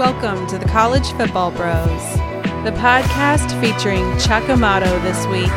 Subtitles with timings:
[0.00, 2.14] Welcome to the College Football Bros,
[2.64, 5.50] the podcast featuring Chuck Amato this week.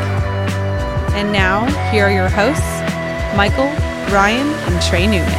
[1.15, 2.61] And now, here are your hosts,
[3.37, 3.67] Michael,
[4.13, 5.31] Ryan, and Trey Newman.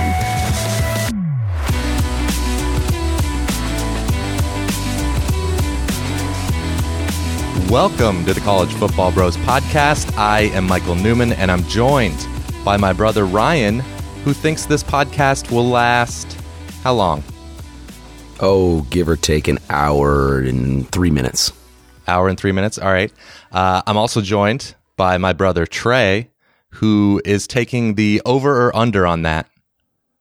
[7.69, 10.17] Welcome to the College Football Bros podcast.
[10.17, 12.27] I am Michael Newman, and I'm joined
[12.65, 13.81] by my brother Ryan,
[14.25, 16.39] who thinks this podcast will last
[16.83, 17.23] how long?
[18.47, 21.51] Oh, give or take an hour and three minutes.
[22.07, 22.77] Hour and three minutes.
[22.77, 23.11] All right.
[23.51, 26.29] Uh, I'm also joined by my brother Trey,
[26.73, 29.49] who is taking the over or under on that.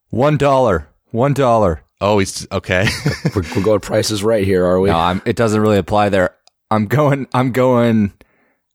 [0.09, 0.87] One dollar.
[1.11, 1.83] One dollar.
[1.99, 2.87] Oh, he's okay.
[3.35, 4.89] we're, we're going to prices right here, are we?
[4.89, 6.33] No, I'm, it doesn't really apply there.
[6.71, 7.27] I'm going.
[7.33, 8.13] I'm going.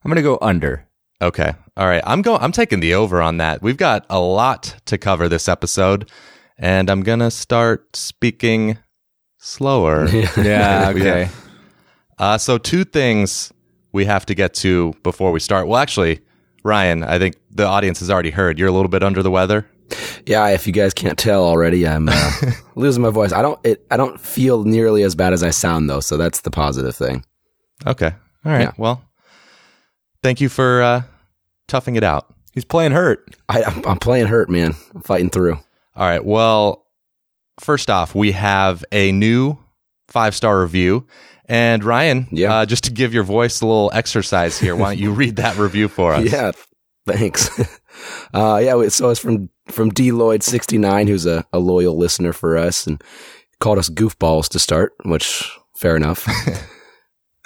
[0.04, 0.86] I'm going to go under.
[1.22, 1.54] Okay.
[1.74, 2.02] All right.
[2.04, 2.42] I'm going.
[2.42, 3.62] I'm taking the over on that.
[3.62, 6.10] We've got a lot to cover this episode,
[6.58, 8.76] and I'm gonna start speaking
[9.38, 10.08] slower.
[10.36, 10.92] yeah.
[10.94, 11.28] Okay.
[12.18, 13.52] Uh, so two things
[13.92, 15.66] we have to get to before we start.
[15.66, 16.20] Well, actually,
[16.64, 19.66] Ryan, I think the audience has already heard you're a little bit under the weather.
[20.26, 22.32] Yeah, if you guys can't tell already, I'm uh,
[22.74, 23.32] losing my voice.
[23.32, 23.58] I don't.
[23.64, 26.94] It, I don't feel nearly as bad as I sound though, so that's the positive
[26.94, 27.24] thing.
[27.86, 28.12] Okay.
[28.44, 28.62] All right.
[28.62, 28.72] Yeah.
[28.76, 29.02] Well,
[30.22, 31.02] thank you for uh,
[31.68, 32.34] toughing it out.
[32.52, 33.34] He's playing hurt.
[33.48, 34.74] I, I'm playing hurt, man.
[34.94, 35.54] I'm fighting through.
[35.54, 36.24] All right.
[36.24, 36.84] Well,
[37.60, 39.58] first off, we have a new
[40.08, 41.06] five star review.
[41.46, 42.54] And Ryan, yeah.
[42.54, 45.56] Uh, just to give your voice a little exercise here, why don't you read that
[45.56, 46.30] review for us?
[46.32, 46.52] Yeah,
[47.06, 47.48] thanks.
[48.34, 52.34] uh, yeah, so it's from from D Lloyd sixty nine, who's a, a loyal listener
[52.34, 53.02] for us, and
[53.60, 56.26] called us goofballs to start, which fair enough.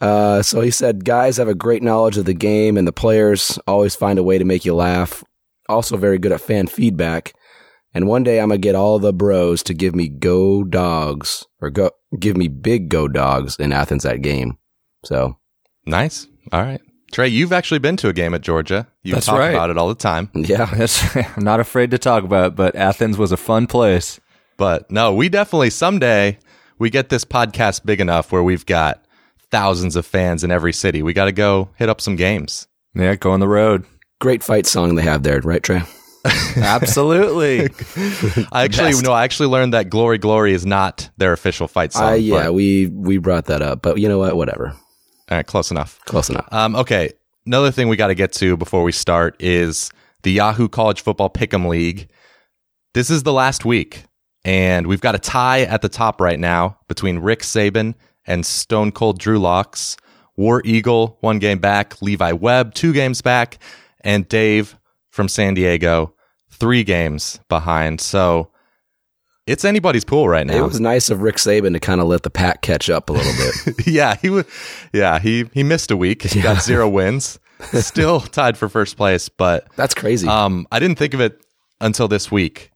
[0.00, 3.56] Uh, so he said, guys have a great knowledge of the game, and the players
[3.68, 5.22] always find a way to make you laugh.
[5.68, 7.34] Also, very good at fan feedback.
[7.94, 11.70] And one day I'm gonna get all the bros to give me go dogs or
[11.70, 14.58] go give me big go dogs in Athens that game.
[15.04, 15.38] So
[15.86, 16.26] nice.
[16.52, 16.80] All right.
[17.12, 18.88] Trey, you've actually been to a game at Georgia.
[19.02, 19.50] You talk right.
[19.50, 20.30] about it all the time.
[20.34, 20.70] Yeah.
[21.36, 24.18] I'm not afraid to talk about it, but Athens was a fun place.
[24.56, 26.38] But no, we definitely someday
[26.78, 29.04] we get this podcast big enough where we've got
[29.50, 31.02] thousands of fans in every city.
[31.02, 32.66] We got to go hit up some games.
[32.94, 33.84] Yeah, go on the road.
[34.20, 35.82] Great fight song they have there, right, Trey?
[36.56, 37.68] Absolutely.
[38.52, 42.12] I actually no, I actually learned that "Glory, Glory" is not their official fight song.
[42.12, 44.36] Uh, yeah, we we brought that up, but you know what?
[44.36, 44.68] Whatever.
[44.68, 45.98] All right, close enough.
[46.04, 46.46] Close enough.
[46.52, 47.10] Um, okay.
[47.44, 49.90] Another thing we got to get to before we start is
[50.22, 52.08] the Yahoo College Football Pick'em League.
[52.94, 54.04] This is the last week,
[54.44, 57.94] and we've got a tie at the top right now between Rick Saban
[58.26, 59.96] and Stone Cold Drew Locks.
[60.36, 62.00] War Eagle, one game back.
[62.00, 63.58] Levi Webb, two games back.
[64.00, 64.76] And Dave
[65.12, 66.14] from San Diego,
[66.50, 68.00] three games behind.
[68.00, 68.50] So
[69.46, 70.64] it's anybody's pool right now.
[70.64, 73.12] It was nice of Rick Saban to kind of let the pack catch up a
[73.12, 73.86] little bit.
[73.86, 74.44] yeah, he was.
[74.92, 76.22] Yeah, he he missed a week.
[76.22, 76.54] He yeah.
[76.54, 77.38] got zero wins.
[77.72, 80.26] Still tied for first place, but that's crazy.
[80.26, 81.40] Um, I didn't think of it
[81.80, 82.72] until this week.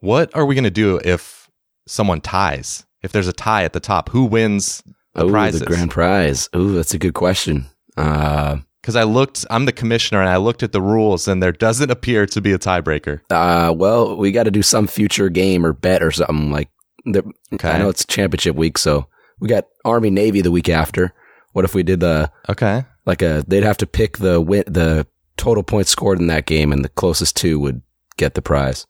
[0.00, 1.48] What are we going to do if
[1.86, 2.84] someone ties?
[3.06, 4.82] if there's a tie at the top, who wins
[5.14, 5.60] the Ooh, prizes?
[5.60, 6.48] The grand prize.
[6.54, 7.66] Ooh, that's a good question.
[7.96, 11.50] Uh, because I looked, I'm the commissioner, and I looked at the rules, and there
[11.50, 13.20] doesn't appear to be a tiebreaker.
[13.30, 16.70] Uh, well, we got to do some future game or bet or something like.
[17.04, 17.68] Okay.
[17.68, 19.08] I know it's championship week, so
[19.40, 21.12] we got Army Navy the week after.
[21.52, 22.84] What if we did the okay?
[23.04, 25.04] Like a, they'd have to pick the win, the
[25.36, 27.82] total points scored in that game, and the closest two would
[28.16, 28.86] get the prize.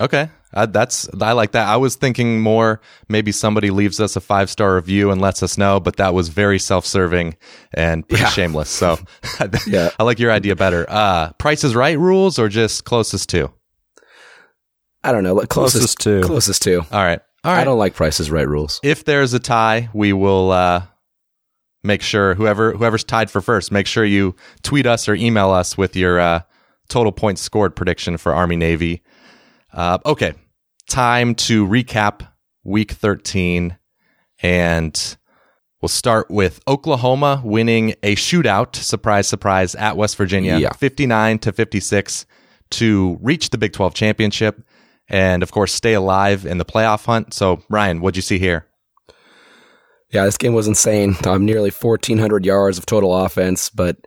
[0.00, 1.66] Okay, uh, that's I like that.
[1.66, 5.58] I was thinking more maybe somebody leaves us a five star review and lets us
[5.58, 7.36] know, but that was very self serving
[7.74, 8.30] and pretty yeah.
[8.30, 8.70] shameless.
[8.70, 8.98] So
[9.66, 9.90] yeah.
[9.98, 10.86] I like your idea better.
[10.88, 13.52] Uh, Price is Right rules or just closest to?
[15.02, 15.36] I don't know.
[15.46, 16.20] Closest, closest to.
[16.22, 16.78] Closest to.
[16.90, 17.20] All right.
[17.44, 17.60] All right.
[17.60, 18.80] I don't like Price is Right rules.
[18.82, 20.82] If there's a tie, we will uh,
[21.84, 25.78] make sure whoever whoever's tied for first, make sure you tweet us or email us
[25.78, 26.40] with your uh,
[26.88, 29.02] total points scored prediction for Army Navy.
[29.76, 30.32] Uh, okay,
[30.88, 32.26] time to recap
[32.64, 33.76] week 13.
[34.42, 35.16] And
[35.82, 40.72] we'll start with Oklahoma winning a shootout, surprise, surprise, at West Virginia, yeah.
[40.72, 42.24] 59 to 56
[42.70, 44.62] to reach the Big 12 championship
[45.08, 47.34] and, of course, stay alive in the playoff hunt.
[47.34, 48.66] So, Ryan, what'd you see here?
[50.10, 51.16] Yeah, this game was insane.
[51.26, 53.98] Um, nearly 1,400 yards of total offense, but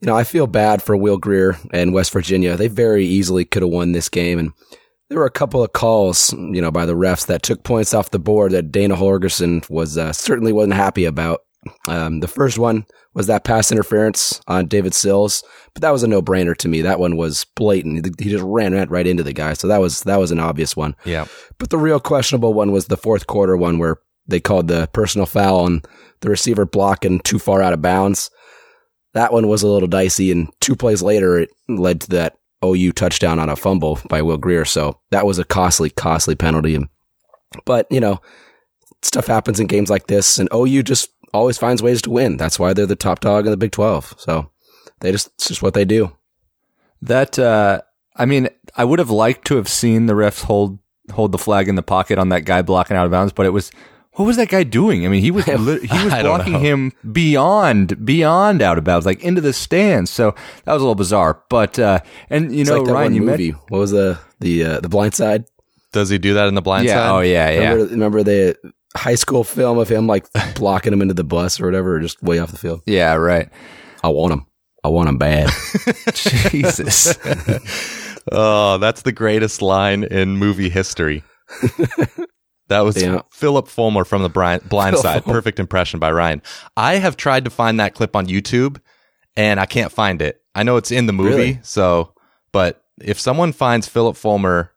[0.00, 2.56] you know, I feel bad for Will Grier and West Virginia.
[2.56, 4.38] They very easily could have won this game.
[4.38, 4.52] And
[5.08, 8.10] there were a couple of calls, you know, by the refs that took points off
[8.10, 11.40] the board that Dana Holgorsen was uh, certainly wasn't happy about.
[11.88, 15.42] Um, the first one was that pass interference on David Sills,
[15.74, 16.82] but that was a no brainer to me.
[16.82, 18.20] That one was blatant.
[18.20, 20.94] He just ran right into the guy, so that was that was an obvious one.
[21.04, 21.26] Yeah.
[21.58, 25.26] But the real questionable one was the fourth quarter one where they called the personal
[25.26, 25.82] foul on
[26.20, 28.30] the receiver blocking too far out of bounds.
[29.14, 32.92] That one was a little dicey, and two plays later, it led to that OU
[32.92, 34.64] touchdown on a fumble by Will Grier.
[34.64, 36.78] So that was a costly, costly penalty.
[37.64, 38.20] But, you know,
[39.02, 42.36] stuff happens in games like this, and OU just always finds ways to win.
[42.36, 44.14] That's why they're the top dog in the Big 12.
[44.18, 44.50] So
[45.00, 46.16] they just, it's just what they do.
[47.00, 47.82] That, uh,
[48.16, 50.78] I mean, I would have liked to have seen the refs hold
[51.12, 53.50] hold the flag in the pocket on that guy blocking out of bounds, but it
[53.50, 53.70] was
[54.18, 55.06] what was that guy doing?
[55.06, 59.40] I mean, he was he was blocking him beyond beyond out of bounds, like into
[59.40, 60.10] the stands.
[60.10, 60.34] So
[60.64, 61.40] that was a little bizarre.
[61.48, 63.52] But uh, and you It's know, like Ryan, one you movie.
[63.52, 65.44] met What was the the uh, the Blind Side?
[65.92, 67.10] Does he do that in the blind yeah, side?
[67.10, 67.70] oh yeah, yeah.
[67.70, 68.56] Remember, remember the
[68.96, 70.26] high school film of him like
[70.56, 72.82] blocking him into the bus or whatever, or just way off the field.
[72.86, 73.48] Yeah, right.
[74.02, 74.46] I want him.
[74.82, 75.50] I want him bad.
[76.14, 77.16] Jesus.
[78.30, 81.22] Oh, that's the greatest line in movie history.
[82.68, 83.22] That was Yeah.
[83.30, 85.24] Phillip Fulmer from the Blind, blind Side.
[85.24, 86.42] Perfect impression by Ryan.
[86.76, 88.78] I have tried to find that clip on YouTube
[89.36, 90.40] and I can't find it.
[90.54, 91.60] I know it's in the movie, Really?
[91.62, 92.12] so
[92.52, 94.72] but if someone finds Phillip Fulmer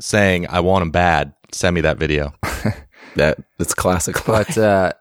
[0.00, 2.34] saying I want him bad, send me that video.
[3.16, 4.16] that it's classic.
[4.26, 4.92] But uh,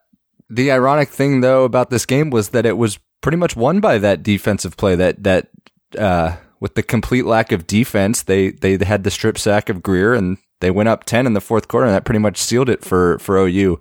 [0.49, 3.97] the ironic thing, though, about this game was that it was pretty much won by
[3.99, 4.95] that defensive play.
[4.95, 5.47] That that
[5.97, 10.13] uh, with the complete lack of defense, they they had the strip sack of Grier,
[10.13, 12.83] and they went up ten in the fourth quarter, and that pretty much sealed it
[12.83, 13.79] for for OU.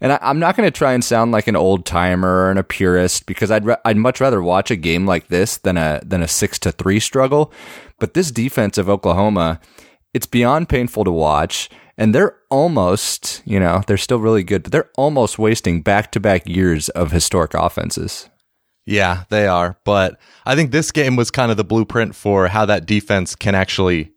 [0.00, 2.64] And I, I'm not going to try and sound like an old timer and a
[2.64, 6.22] purist because I'd ra- I'd much rather watch a game like this than a than
[6.22, 7.52] a six to three struggle.
[7.98, 9.60] But this defense of Oklahoma,
[10.14, 11.68] it's beyond painful to watch.
[11.98, 16.20] And they're almost, you know, they're still really good, but they're almost wasting back to
[16.20, 18.30] back years of historic offenses.
[18.86, 19.78] Yeah, they are.
[19.84, 23.54] But I think this game was kind of the blueprint for how that defense can
[23.54, 24.12] actually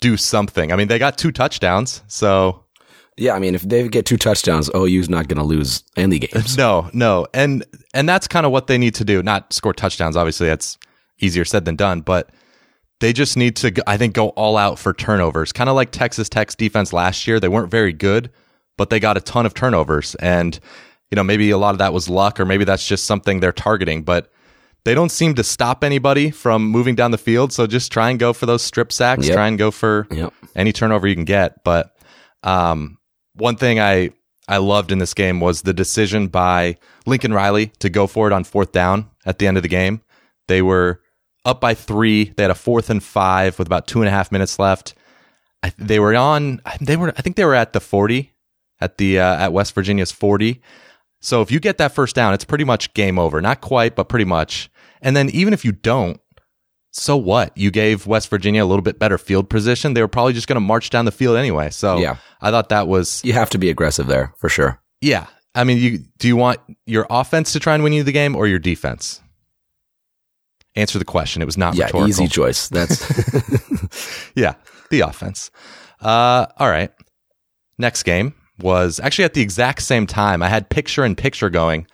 [0.00, 0.72] do something.
[0.72, 2.64] I mean, they got two touchdowns, so
[3.18, 6.56] yeah, I mean, if they get two touchdowns, OU's not going to lose any games.
[6.58, 7.26] no, no.
[7.34, 9.22] And and that's kind of what they need to do.
[9.22, 10.78] Not score touchdowns, obviously that's
[11.18, 12.30] easier said than done, but
[13.00, 15.52] they just need to I think go all out for turnovers.
[15.52, 17.40] Kind of like Texas Tech's defense last year.
[17.40, 18.30] They weren't very good,
[18.76, 20.58] but they got a ton of turnovers and
[21.10, 23.50] you know, maybe a lot of that was luck or maybe that's just something they're
[23.50, 24.30] targeting, but
[24.88, 27.52] they don't seem to stop anybody from moving down the field.
[27.52, 29.26] So just try and go for those strip sacks.
[29.26, 29.34] Yep.
[29.34, 30.32] Try and go for Yep.
[30.56, 31.62] any turnover you can get.
[31.62, 31.94] But
[32.42, 32.96] um,
[33.34, 34.12] one thing I
[34.48, 38.32] I loved in this game was the decision by Lincoln Riley to go for it
[38.32, 40.00] on fourth down at the end of the game.
[40.46, 41.02] They were
[41.44, 42.32] up by three.
[42.34, 44.94] They had a fourth and five with about two and a half minutes left.
[45.62, 46.62] I, they were on.
[46.80, 47.12] They were.
[47.14, 48.32] I think they were at the forty
[48.80, 50.62] at the uh, at West Virginia's forty.
[51.20, 53.42] So if you get that first down, it's pretty much game over.
[53.42, 54.70] Not quite, but pretty much.
[55.02, 56.20] And then even if you don't,
[56.90, 57.56] so what?
[57.56, 59.94] You gave West Virginia a little bit better field position.
[59.94, 61.70] They were probably just going to march down the field anyway.
[61.70, 62.16] So Yeah.
[62.40, 64.80] I thought that was You have to be aggressive there for sure.
[65.00, 65.26] yeah.
[65.54, 68.36] I mean, you do you want your offense to try and win you the game
[68.36, 69.20] or your defense?
[70.76, 71.42] Answer the question.
[71.42, 72.08] It was not Yeah, rhetorical.
[72.08, 72.68] easy choice.
[72.68, 73.00] That's
[74.36, 74.54] yeah,
[74.90, 75.50] the offense.
[76.00, 76.92] Uh, all right.
[77.78, 80.42] Next game was actually at the exact same time.
[80.42, 81.86] I had picture in picture going.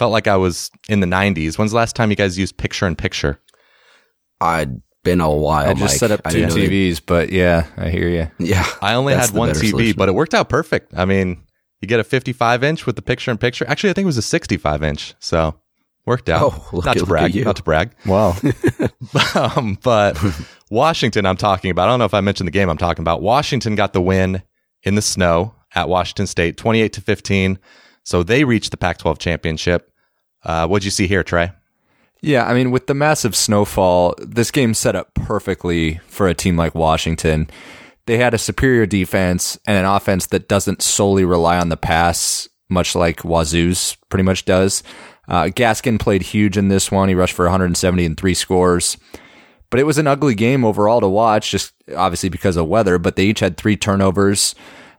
[0.00, 1.58] Felt like I was in the 90s.
[1.58, 3.38] When's the last time you guys used picture in picture?
[4.40, 5.68] I'd been a while.
[5.68, 5.90] I just Mike.
[5.90, 8.30] set up two didn't they- TVs, but yeah, I hear you.
[8.38, 9.96] yeah, I only had one TV, solution.
[9.98, 10.94] but it worked out perfect.
[10.96, 11.42] I mean,
[11.82, 13.66] you get a 55 inch with the picture in picture.
[13.68, 15.14] Actually, I think it was a 65 inch.
[15.18, 15.60] So
[16.06, 16.44] worked out.
[16.44, 17.24] Oh, look not at- to look brag.
[17.24, 17.44] at you.
[17.44, 17.90] Not to brag.
[18.06, 18.36] Wow.
[19.34, 20.18] um, but
[20.70, 21.88] Washington, I'm talking about.
[21.88, 23.20] I don't know if I mentioned the game I'm talking about.
[23.20, 24.42] Washington got the win
[24.82, 27.58] in the snow at Washington State, 28 to 15.
[28.02, 29.89] So they reached the Pac-12 championship.
[30.44, 31.52] Uh, what'd you see here, Trey?
[32.22, 36.56] Yeah, I mean, with the massive snowfall, this game set up perfectly for a team
[36.56, 37.48] like Washington.
[38.06, 42.48] They had a superior defense and an offense that doesn't solely rely on the pass,
[42.68, 44.82] much like Wazoo's pretty much does.
[45.28, 47.08] Uh, Gaskin played huge in this one.
[47.08, 48.96] He rushed for 170 and three scores.
[49.70, 53.14] But it was an ugly game overall to watch, just obviously because of weather, but
[53.14, 54.54] they each had three turnovers.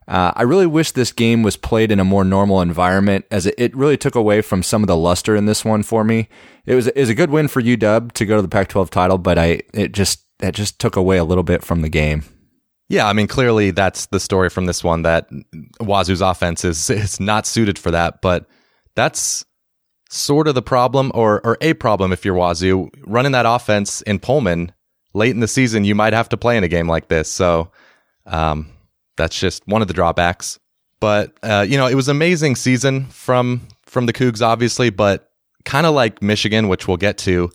[0.07, 3.55] Uh, I really wish this game was played in a more normal environment, as it,
[3.57, 6.27] it really took away from some of the luster in this one for me.
[6.65, 9.37] It was was a good win for UW to go to the Pac-12 title, but
[9.37, 12.23] I it just it just took away a little bit from the game.
[12.91, 15.29] Yeah, I mean, clearly that's the story from this one that
[15.79, 18.47] Wazoo's offense is, is not suited for that, but
[18.95, 19.45] that's
[20.09, 22.89] sort of the problem or, or a problem if you're Wazoo.
[23.05, 24.73] Running that offense in Pullman
[25.13, 27.31] late in the season, you might have to play in a game like this.
[27.31, 27.71] So
[28.25, 28.67] um,
[29.21, 30.59] that's just one of the drawbacks.
[30.99, 35.31] But, uh, you know, it was an amazing season from, from the Cougs, obviously, but
[35.65, 37.51] kind of like Michigan, which we'll get to,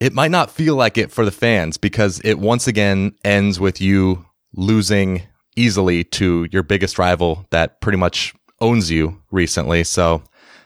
[0.00, 3.80] it might not feel like it for the fans because it once again ends with
[3.80, 4.24] you
[4.54, 5.22] losing
[5.56, 9.84] easily to your biggest rival that pretty much owns you recently.
[9.84, 10.22] So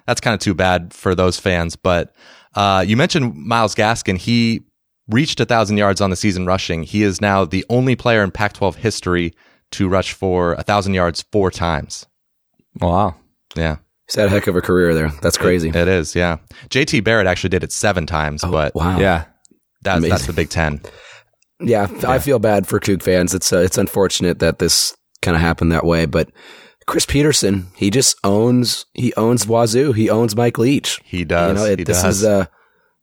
[0.06, 1.76] that's kind of too bad for those fans.
[1.76, 2.14] But
[2.54, 4.18] uh, you mentioned Myles Gaskin.
[4.18, 4.62] He
[5.08, 6.82] reached a thousand yards on the season rushing.
[6.82, 9.34] He is now the only player in Pac-12 history
[9.72, 12.06] to rush for a thousand yards four times.
[12.80, 13.16] Wow.
[13.56, 15.08] Yeah, He's had a heck of a career there.
[15.22, 15.68] That's crazy.
[15.70, 16.14] it is.
[16.14, 18.98] Yeah, JT Barrett actually did it seven times, but wow.
[18.98, 19.24] Yeah.
[19.82, 20.10] that's Amazing.
[20.10, 20.80] that's the Big Ten.
[21.60, 23.34] Yeah, I feel bad for Coug fans.
[23.34, 26.30] It's uh, it's unfortunate that this kind of happened that way, but
[26.86, 29.92] Chris Petersen, he just owns he owns Wazoo.
[29.92, 31.00] He owns Mike Leach.
[31.04, 31.58] He does.
[31.58, 32.18] You know, it, he this does.
[32.18, 32.46] is uh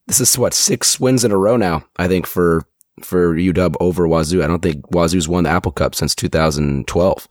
[0.07, 1.85] this is what six wins in a row now.
[1.97, 2.63] I think for
[3.01, 4.43] for UW over Wazoo.
[4.43, 7.27] I don't think Wazoo's won the Apple Cup since 2012.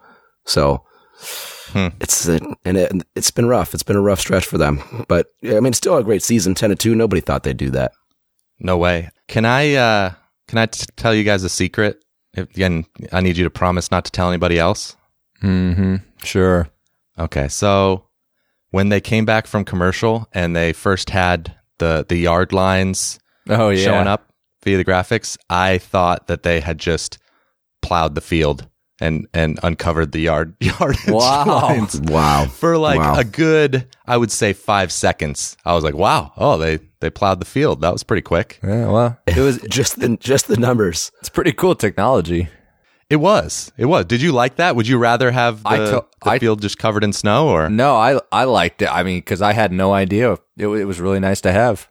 [0.46, 0.82] So
[1.72, 1.88] Hmm.
[2.00, 3.72] it's uh, and it, it's been rough.
[3.74, 4.80] It's been a rough stretch for them.
[5.08, 6.54] But I mean, still a great season.
[6.54, 6.94] Ten to two.
[6.94, 7.92] Nobody thought they'd do that.
[8.60, 9.10] No way.
[9.26, 10.12] Can I uh
[10.48, 11.98] can I t- tell you guys a secret?
[12.34, 14.96] If, again, I need you to promise not to tell anybody else.
[15.42, 15.96] Mm-hmm.
[16.22, 16.68] Sure.
[17.18, 17.48] Okay.
[17.48, 18.04] So
[18.70, 23.18] when they came back from commercial and they first had the the yard lines
[23.48, 23.84] Oh yeah.
[23.84, 24.32] showing up
[24.64, 27.18] via the graphics, I thought that they had just
[27.82, 28.66] plowed the field
[29.00, 31.44] and and uncovered the yard yardage Wow.
[31.46, 32.46] lines Wow.
[32.46, 33.18] for like Wow.
[33.18, 35.56] a good, I would say, five seconds.
[35.64, 37.80] I was like, wow, oh, they they plowed the field.
[37.82, 38.60] That was pretty quick.
[38.62, 39.58] Yeah, well, it was.
[39.68, 41.10] just the just the numbers.
[41.20, 42.48] It's pretty cool technology.
[43.10, 43.70] It was.
[43.76, 44.06] It was.
[44.06, 44.74] Did you like that?
[44.76, 47.68] Would you rather have the, I to- the I- field just covered in snow or?
[47.68, 48.88] No, I I liked it.
[48.88, 50.34] I mean, because I had no idea.
[50.56, 51.90] It, it was really nice to have.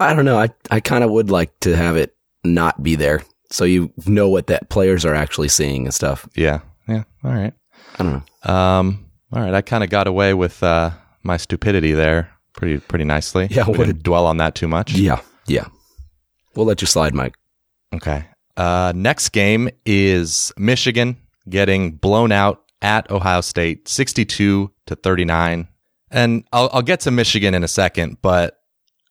[0.00, 0.38] I don't know.
[0.38, 4.28] I I kind of would like to have it not be there, so you know
[4.28, 6.28] what that players are actually seeing and stuff.
[6.34, 6.60] Yeah.
[6.88, 7.04] Yeah.
[7.22, 7.52] All right.
[7.98, 8.12] I don't
[8.44, 8.52] know.
[8.52, 9.06] Um.
[9.32, 9.54] All right.
[9.54, 10.90] I kind of got away with uh,
[11.22, 13.48] my stupidity there pretty pretty nicely.
[13.50, 14.94] Yeah, We didn't dwell on that too much.
[14.94, 15.66] Yeah, yeah.
[16.54, 17.34] We'll let you slide, Mike.
[17.94, 18.24] Okay.
[18.56, 21.16] Uh, next game is Michigan
[21.48, 25.68] getting blown out at Ohio State, 62 to 39.
[26.10, 28.60] And I'll, I'll get to Michigan in a second, but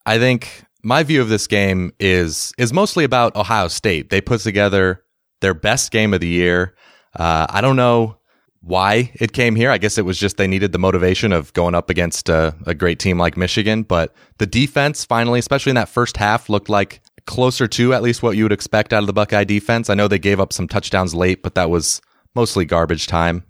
[0.06, 4.10] I think my view of this game is is mostly about Ohio State.
[4.10, 5.02] They put together
[5.40, 6.76] their best game of the year.
[7.14, 8.18] Uh, I don't know
[8.60, 9.70] why it came here.
[9.70, 12.74] I guess it was just they needed the motivation of going up against a, a
[12.74, 13.82] great team like Michigan.
[13.82, 18.22] But the defense finally, especially in that first half, looked like closer to at least
[18.22, 19.90] what you would expect out of the Buckeye defense.
[19.90, 22.00] I know they gave up some touchdowns late, but that was
[22.34, 23.44] mostly garbage time.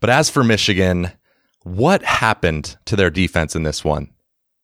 [0.00, 1.12] But as for Michigan,
[1.62, 4.10] what happened to their defense in this one?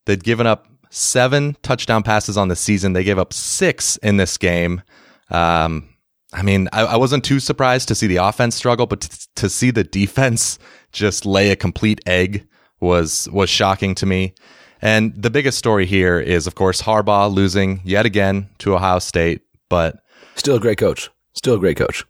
[0.06, 2.92] They'd given up seven touchdown passes on the season.
[2.92, 4.82] They gave up six in this game.
[5.30, 5.88] Um,
[6.32, 9.48] I mean, I, I wasn't too surprised to see the offense struggle, but to, to
[9.48, 10.58] see the defense
[10.92, 12.46] just lay a complete egg
[12.80, 14.34] was was shocking to me.
[14.82, 19.42] And the biggest story here is, of course, Harbaugh losing yet again to Ohio State,
[19.68, 19.98] but
[20.34, 21.08] Still a great coach.
[21.32, 22.04] Still a great coach.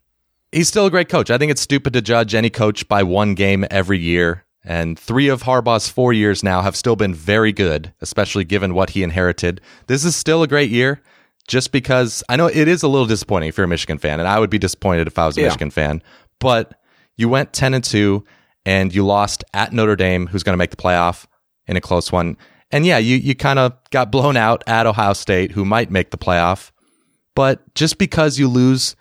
[0.51, 1.31] he's still a great coach.
[1.31, 4.45] I think it's stupid to judge any coach by one game every year.
[4.69, 8.91] And three of Harbaugh's four years now have still been very good, especially given what
[8.91, 9.61] he inherited.
[9.87, 11.01] This is still a great year,
[11.47, 14.29] just because I know it is a little disappointing if you're a Michigan fan, and
[14.29, 15.47] I would be disappointed if I was a Yeah.
[15.47, 16.03] Michigan fan.
[16.41, 16.75] But
[17.17, 18.25] you went ten and two,
[18.65, 21.27] and you lost at Notre Dame, who's going to make the playoff
[21.69, 22.37] in a close one.
[22.73, 26.11] And yeah, you you kind of got blown out at Ohio State, who might make
[26.11, 26.73] the playoff.
[27.37, 28.97] But just because you lose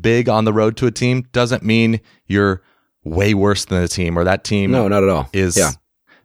[0.00, 2.62] big on the road to a team doesn't mean you're
[3.04, 5.28] way worse than the team or that team No, not at all.
[5.32, 5.70] is yeah.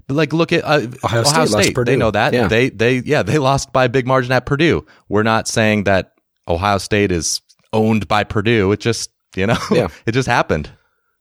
[0.08, 1.75] But like look at uh, Ohio, Ohio State.
[1.86, 2.34] They know that.
[2.34, 2.48] Yeah.
[2.48, 4.86] They they yeah, they lost by a big margin at Purdue.
[5.10, 6.12] We're not saying that
[6.48, 7.41] Ohio State is
[7.74, 8.72] owned by Purdue.
[8.72, 9.88] It just, you know, Yeah.
[10.05, 10.70] it just happened.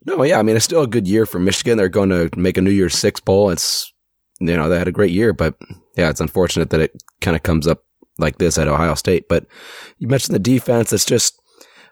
[0.04, 0.38] No, yeah.
[0.38, 1.78] I mean, it's still a good year for Michigan.
[1.78, 3.48] They're going to make a New Year's Six bowl.
[3.48, 3.90] It's
[4.40, 5.54] you know they had a great year, but
[5.96, 6.92] yeah, it's unfortunate that it
[7.22, 7.84] kind of comes up
[8.18, 9.28] like this at Ohio State.
[9.30, 9.46] But
[9.98, 10.92] you mentioned the defense.
[10.92, 11.40] It's just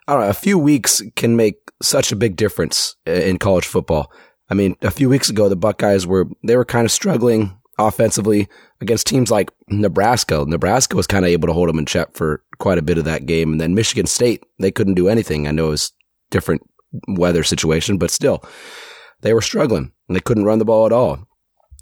[0.07, 0.29] I don't know.
[0.29, 4.11] A few weeks can make such a big difference uh, in college football.
[4.49, 8.47] I mean, a few weeks ago, the Buckeyes were they were kind of struggling offensively
[8.81, 10.45] against teams like Nebraska.
[10.47, 13.05] Nebraska was kind of able to hold them in check for quite a bit of
[13.05, 15.47] that game, and then Michigan State they couldn't do anything.
[15.47, 15.93] I know it was
[16.29, 16.61] different
[17.07, 18.43] weather situation, but still,
[19.21, 21.27] they were struggling and they couldn't run the ball at all.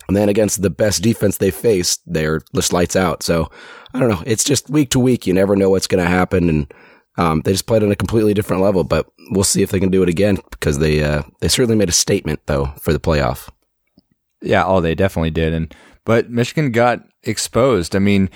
[0.07, 3.23] And then against the best defense they faced, they're just lights out.
[3.23, 3.49] So
[3.93, 4.23] I don't know.
[4.25, 5.25] It's just week to week.
[5.25, 6.49] You never know what's going to happen.
[6.49, 6.73] And
[7.17, 9.91] um, they just played on a completely different level, but we'll see if they can
[9.91, 13.49] do it again because they, uh, they certainly made a statement though for the playoff.
[14.41, 15.53] Yeah, oh, they definitely did.
[15.53, 15.73] And
[16.05, 17.95] but Michigan got exposed.
[17.95, 18.29] I mean,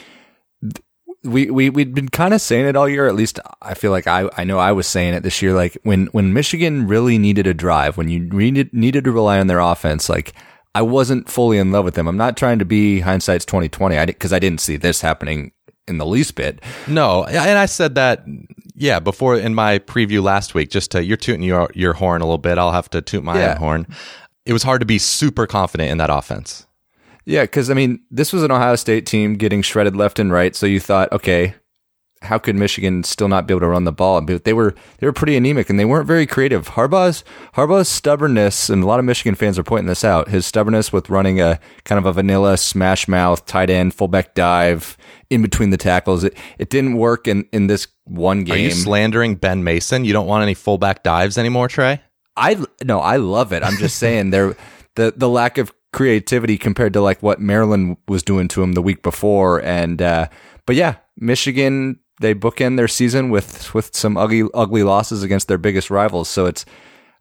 [1.24, 3.08] we we we'd been kind of saying it all year.
[3.08, 5.54] At least I feel like I I know I was saying it this year.
[5.54, 9.48] Like when when Michigan really needed a drive, when you needed needed to rely on
[9.48, 10.34] their offense, like.
[10.78, 12.06] I wasn't fully in love with them.
[12.06, 15.54] I'm not trying to be hindsight's 2020 I because I didn't see this happening
[15.88, 16.62] in the least bit.
[16.86, 18.26] No, and I said that,
[18.76, 20.70] yeah, before in my preview last week.
[20.70, 22.58] Just to, you're tooting your your horn a little bit.
[22.58, 23.52] I'll have to toot my Yeah.
[23.54, 23.88] own horn.
[24.46, 26.68] it was hard to be super confident in that offense.
[27.26, 30.56] Yeah, because I mean, this was an Ohio State team getting shredded left and right.
[30.56, 31.56] So you thought, okay,
[32.26, 34.20] how could Michigan still not be able to run the ball?
[34.22, 36.70] But they were they were pretty anemic and they weren't very creative.
[36.70, 40.30] Harbaugh's Harbaugh's stubbornness, and a lot of Michigan fans are pointing this out.
[40.30, 44.98] His stubbornness with running a kind of a vanilla smash mouth tight end fullback dive
[45.30, 46.24] in between the tackles.
[46.24, 48.56] It it didn't work in in this one game.
[48.56, 50.06] Are you slandering Ben Mason?
[50.06, 52.02] You don't want any fullback dives anymore, Trey?
[52.38, 53.64] I no, I love it.
[53.64, 54.56] I'm just saying there
[54.96, 58.82] the the lack of creativity compared to like what Maryland was doing to him the
[58.82, 60.28] week before, and uh,
[60.66, 65.58] but yeah, Michigan they bookend their season with with some ugly ugly losses against their
[65.58, 66.30] biggest rivals.
[66.30, 66.66] So it's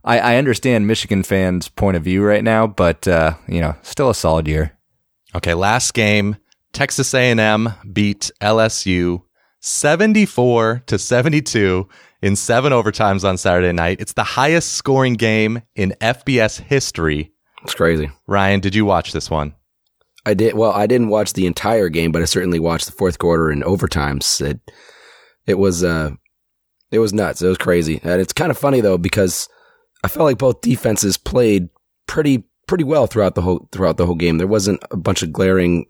[0.05, 4.11] I, I understand Michigan fans' point of view right now, but uh, you know, still
[4.11, 4.77] a solid year.
[5.35, 6.37] Okay, last game,
[6.73, 9.23] Texas A&M beat LSU
[9.61, 11.89] 74 to 72
[12.23, 14.01] in 7 overtimes on Saturday night.
[14.01, 17.33] It's the highest scoring game in FBS history.
[17.63, 18.11] It's crazy.
[18.27, 19.55] Ryan, did you watch this one?
[20.27, 20.55] I did.
[20.55, 23.63] Well, I didn't watch the entire game, but I certainly watched the fourth quarter and
[23.63, 24.41] overtimes.
[24.41, 24.61] It
[25.47, 26.13] it was uh,
[26.91, 27.43] it was nuts.
[27.43, 29.49] It was crazy, and it's kind of funny though because
[30.03, 31.69] I felt like both defenses played
[32.07, 34.39] pretty pretty well throughout the whole throughout the whole game.
[34.39, 35.87] There wasn't a bunch of glaring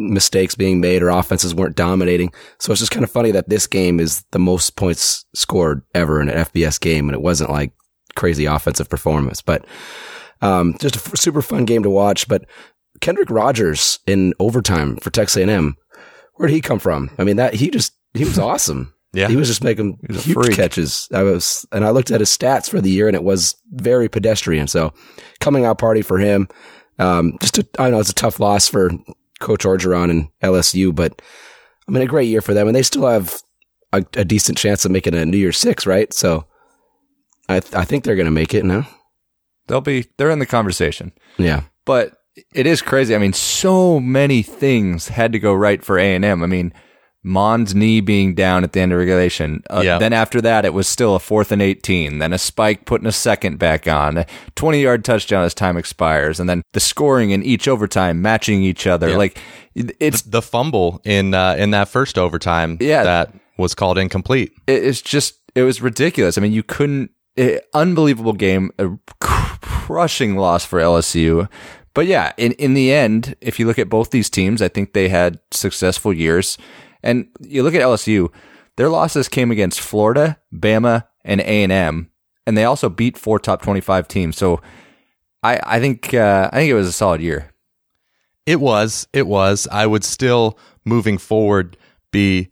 [0.00, 2.32] mistakes being made or offenses weren't dominating.
[2.60, 6.20] So it's just kind of funny that this game is the most points scored ever
[6.20, 7.72] in an FBS game, and it wasn't like
[8.16, 9.64] crazy offensive performance, but.
[10.40, 12.44] Um, just a f- super fun game to watch, but
[13.00, 15.76] Kendrick Rogers in overtime for Texas A&M.
[16.34, 17.10] Where did he come from?
[17.18, 18.94] I mean, that he just he was awesome.
[19.14, 19.28] Yeah.
[19.28, 21.08] he was just making was huge catches.
[21.14, 24.06] I was, and I looked at his stats for the year, and it was very
[24.08, 24.68] pedestrian.
[24.68, 24.92] So,
[25.40, 26.46] coming out party for him.
[26.98, 28.90] Um, just a, I know it's a tough loss for
[29.40, 31.22] Coach Orgeron and LSU, but
[31.88, 33.40] I mean, a great year for them, and they still have
[33.94, 36.12] a, a decent chance of making a New Year's Six, right?
[36.12, 36.44] So,
[37.48, 38.86] I th- I think they're going to make it now.
[39.68, 41.12] They'll be they're in the conversation.
[41.38, 41.62] Yeah.
[41.86, 42.17] but
[42.54, 43.14] it is crazy.
[43.14, 46.42] I mean, so many things had to go right for A and M.
[46.42, 46.72] I mean,
[47.24, 49.62] Mond's knee being down at the end of regulation.
[49.68, 49.98] Uh, Yeah.
[49.98, 52.18] Then after that, it was still a fourth and eighteen.
[52.18, 56.38] Then a spike putting a second back on, a twenty yard touchdown as time expires,
[56.40, 59.10] and then the scoring in each overtime matching each other.
[59.10, 59.16] Yeah.
[59.16, 59.38] Like
[59.74, 63.02] it's The fumble in uh, in that first overtime Yeah.
[63.02, 64.52] that was called incomplete.
[64.66, 66.38] it- it's just it was ridiculous.
[66.38, 67.10] I mean, you couldn't.
[67.36, 68.88] eh, unbelievable game, a
[69.20, 71.48] crushing loss for LSU.
[71.94, 74.92] But yeah, in in the end, if you look at both these teams, I think
[74.92, 76.58] they had successful years.
[77.02, 78.32] And you look at LSU,
[78.76, 81.62] their losses came against Florida, Bama, and A
[82.48, 84.36] and they also beat four top twenty five teams.
[84.36, 84.62] So
[85.42, 87.52] I I think uh, I think it was a solid year.
[88.46, 89.06] It was.
[89.12, 89.68] It was.
[89.70, 91.76] I would still, moving forward,
[92.10, 92.48] be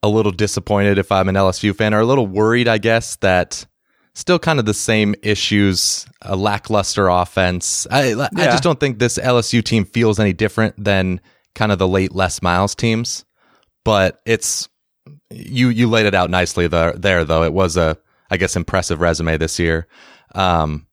[0.00, 3.66] a little disappointed if I'm an LSU fan, or a little worried, I guess, that
[4.14, 7.86] still kind of the same issues, a lackluster offense.
[7.90, 11.20] I, I just don't think this LSU team feels any different than
[11.54, 13.24] kind of the late Les Miles teams.
[13.84, 14.68] But it's
[15.30, 17.42] you you laid it out nicely there, there though.
[17.42, 17.96] It was a
[18.30, 19.86] I guess impressive resume this year.
[20.34, 20.86] Um,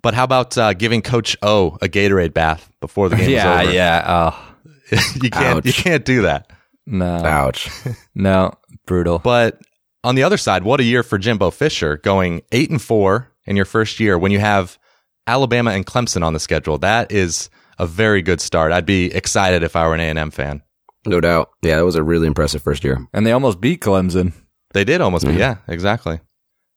[0.00, 3.70] but how about uh, giving Coach O a Gatorade bath before the game yeah, over?
[3.72, 4.04] yeah.
[4.06, 4.48] Oh
[5.22, 6.50] you can't you can't do that.
[6.86, 7.68] no, Ouch.
[8.14, 8.52] no,
[8.86, 9.18] brutal.
[9.18, 9.60] But
[10.04, 13.56] on the other side, what a year for Jimbo Fisher going eight and four in
[13.56, 14.78] your first year when you have
[15.26, 16.78] Alabama and Clemson on the schedule.
[16.78, 18.72] That is a very good start.
[18.72, 20.62] I'd be excited if I were an A and M fan.
[21.06, 21.50] No doubt.
[21.62, 22.98] Yeah, that was a really impressive first year.
[23.12, 24.32] and they almost beat Clemson.
[24.74, 25.32] They did almost be.
[25.34, 26.20] Yeah, exactly.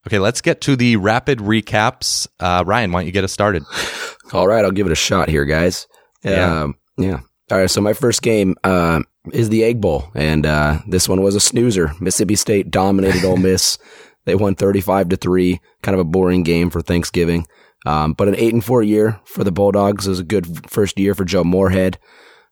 [0.08, 2.28] Okay, let's get to the rapid recaps.
[2.40, 3.64] Uh, Ryan, why don't you get us started?
[4.34, 5.88] All right, I'll give it a shot here, guys.
[6.24, 6.62] Yeah.
[6.64, 7.20] Um, yeah.
[7.52, 11.22] All right, so my first game uh, is the Egg Bowl, and uh, this one
[11.22, 11.94] was a snoozer.
[12.00, 13.78] Mississippi State dominated Ole Miss.
[14.26, 15.60] They won thirty-five to three.
[15.82, 17.48] Kind of a boring game for Thanksgiving,
[17.88, 21.16] um, but an eight and four year for the Bulldogs was a good first year
[21.16, 21.98] for Joe Moorhead.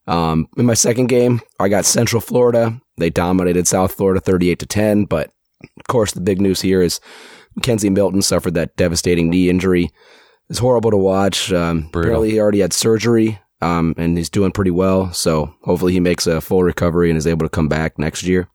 [0.08, 2.82] Um, in my second game, I got Central Florida.
[2.98, 5.06] They dominated South Florida thirty-eight to ten.
[5.06, 7.00] But of course, the big news here is
[7.60, 9.92] McKenzie Milton suffered that devastating knee injury.
[10.50, 11.54] It's horrible to watch.
[11.54, 12.00] Um, Brutal.
[12.02, 15.12] apparently, he already had surgery, um, and he's doing pretty well.
[15.14, 18.50] So hopefully, he makes a full recovery and is able to come back next year.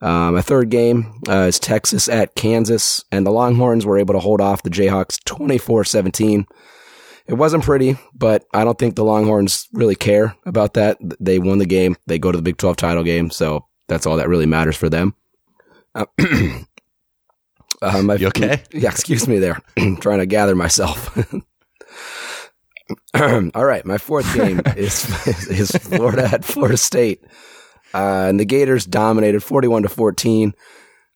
[0.00, 4.20] Uh, my third game uh, is Texas at Kansas, and the Longhorns were able to
[4.20, 6.44] hold off the Jayhawks 24 17.
[7.28, 10.98] It wasn't pretty, but I don't think the Longhorns really care about that.
[11.20, 14.16] They won the game, they go to the Big 12 title game, so that's all
[14.16, 15.14] that really matters for them.
[15.94, 16.06] Uh,
[18.02, 18.64] my, You okay?
[18.72, 19.60] Yeah, excuse me there.
[20.00, 21.16] trying to gather myself.
[23.54, 25.04] All right, my fourth game is
[25.48, 27.22] is Florida at Florida State,
[27.94, 30.54] uh, and the Gators dominated forty-one to fourteen,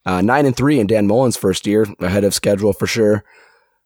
[0.04, 3.24] uh, nine and three in Dan Mullen's first year, ahead of schedule for sure.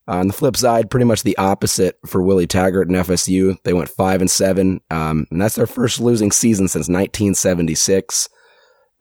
[0.09, 3.57] on the flip side, pretty much the opposite for Willie Taggart and FSU.
[3.63, 8.29] They went five and seven, um, and that's their first losing season since 1976,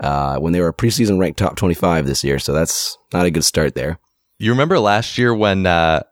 [0.02, 2.38] uh, when they were preseason ranked top 25 this year.
[2.40, 4.00] So that's not a good start there.
[4.38, 6.04] You remember last year when uh,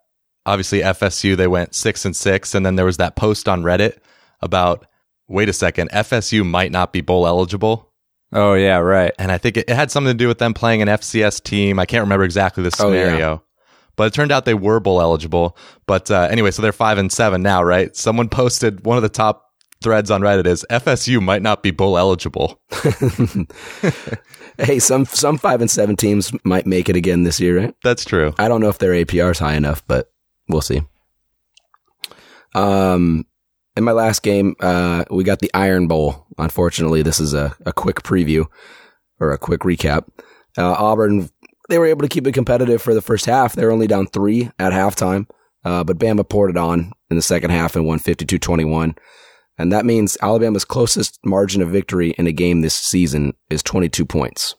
[0.47, 3.97] obviously FSU they went six and six, and then there was that post on Reddit
[4.41, 4.87] about
[5.27, 7.91] wait a second, FSU might not be bowl eligible.
[8.33, 9.11] Oh yeah, right.
[9.19, 11.77] And I think it, it had something to do with them playing an FCS team.
[11.79, 13.03] I can't remember exactly the Oh, yeah.
[13.05, 13.43] scenario.
[13.95, 15.57] But it turned out they were bowl eligible.
[15.87, 17.95] But uh, anyway, so they're five and seven now, right?
[17.95, 19.45] Someone posted one of the top
[19.81, 22.59] threads on Reddit is FSU might not be bowl eligible.
[24.59, 27.75] Hey, some some five and seven teams might make it again this year, right?
[27.83, 28.33] That's true.
[28.39, 30.11] I don't know if their APR is high enough, but
[30.47, 30.81] we'll see.
[32.55, 33.25] Um,
[33.75, 36.25] in my last game, uh, we got the Iron Bowl.
[36.37, 38.45] Unfortunately, this is a, a quick preview
[39.19, 40.07] or a quick recap.
[40.57, 41.29] Uh, Auburn,
[41.69, 43.53] they were able to keep it competitive for the first half.
[43.53, 45.27] They were only down three at halftime,
[45.63, 48.95] uh, but Bama poured it on in the second half and won 52 21.
[49.59, 54.05] And that means Alabama's closest margin of victory in a game this season is 22
[54.05, 54.55] points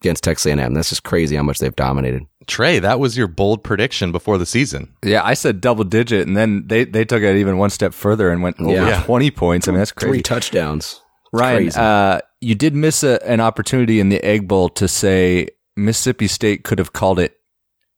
[0.00, 0.74] against Texas A&M.
[0.74, 2.24] That's just crazy how much they've dominated.
[2.48, 4.92] Trey, that was your bold prediction before the season.
[5.04, 8.30] Yeah, I said double digit, and then they, they took it even one step further
[8.30, 9.02] and went over Yeah.
[9.04, 9.68] twenty points.
[9.68, 10.12] I mean, that's crazy.
[10.14, 10.84] Three touchdowns.
[10.86, 11.00] It's
[11.40, 11.78] Ryan, crazy.
[11.78, 16.64] uh, you did miss a, an opportunity in the Egg Bowl to say Mississippi State
[16.64, 17.36] could have called it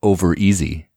[0.02, 0.89] over easy.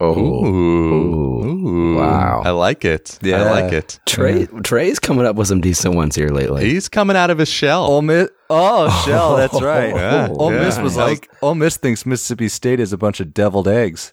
[0.00, 1.44] Oh, Ooh.
[1.44, 1.96] Ooh.
[1.96, 2.42] Wow.
[2.44, 3.18] I like it.
[3.22, 4.00] Yeah, I like it.
[4.06, 6.64] Trey Trey's coming up with some decent ones here lately.
[6.70, 7.84] He's coming out of his shell.
[7.84, 9.94] Ole Miss, oh, shell, that's right.
[9.94, 10.28] Yeah.
[10.30, 14.12] Ole Miss was like, Ole Miss thinks Mississippi State is a bunch of deviled eggs.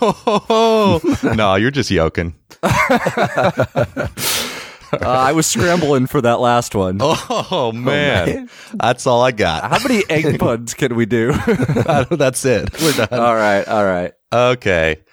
[0.00, 1.00] Oh,
[1.36, 2.34] no, you're just yoking.
[4.94, 6.98] Uh, I was scrambling for that last one.
[7.00, 9.68] Oh man, that's all I got.
[9.68, 11.32] How many egg puns can we do?
[12.12, 12.70] that's it.
[12.80, 13.08] We're done.
[13.10, 14.12] all right, all right.
[14.32, 15.03] Okay.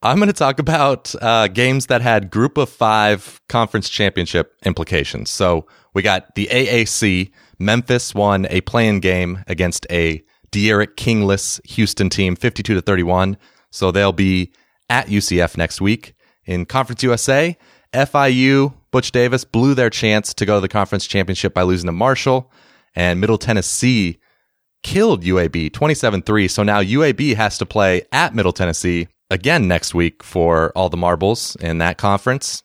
[0.00, 5.28] I'm going to talk about uh, games that had group of five conference championship implications.
[5.28, 7.32] So we got the AAC.
[7.58, 13.36] Memphis won a playing game against a D'Eriq Kingless Houston team, 52 to 31.
[13.70, 14.52] So they'll be
[14.88, 16.14] at UCF next week.
[16.44, 17.58] In Conference USA,
[17.92, 21.92] FIU, Butch Davis blew their chance to go to the conference championship by losing to
[21.92, 22.52] Marshall,
[22.94, 24.18] and Middle Tennessee
[24.84, 26.48] killed UAB 27 3.
[26.48, 30.96] So now UAB has to play at Middle Tennessee again next week for all the
[30.96, 32.62] marbles in that conference.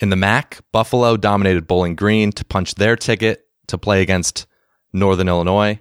[0.00, 4.46] In the MAC, Buffalo dominated Bowling Green to punch their ticket to play against
[4.92, 5.80] Northern Illinois.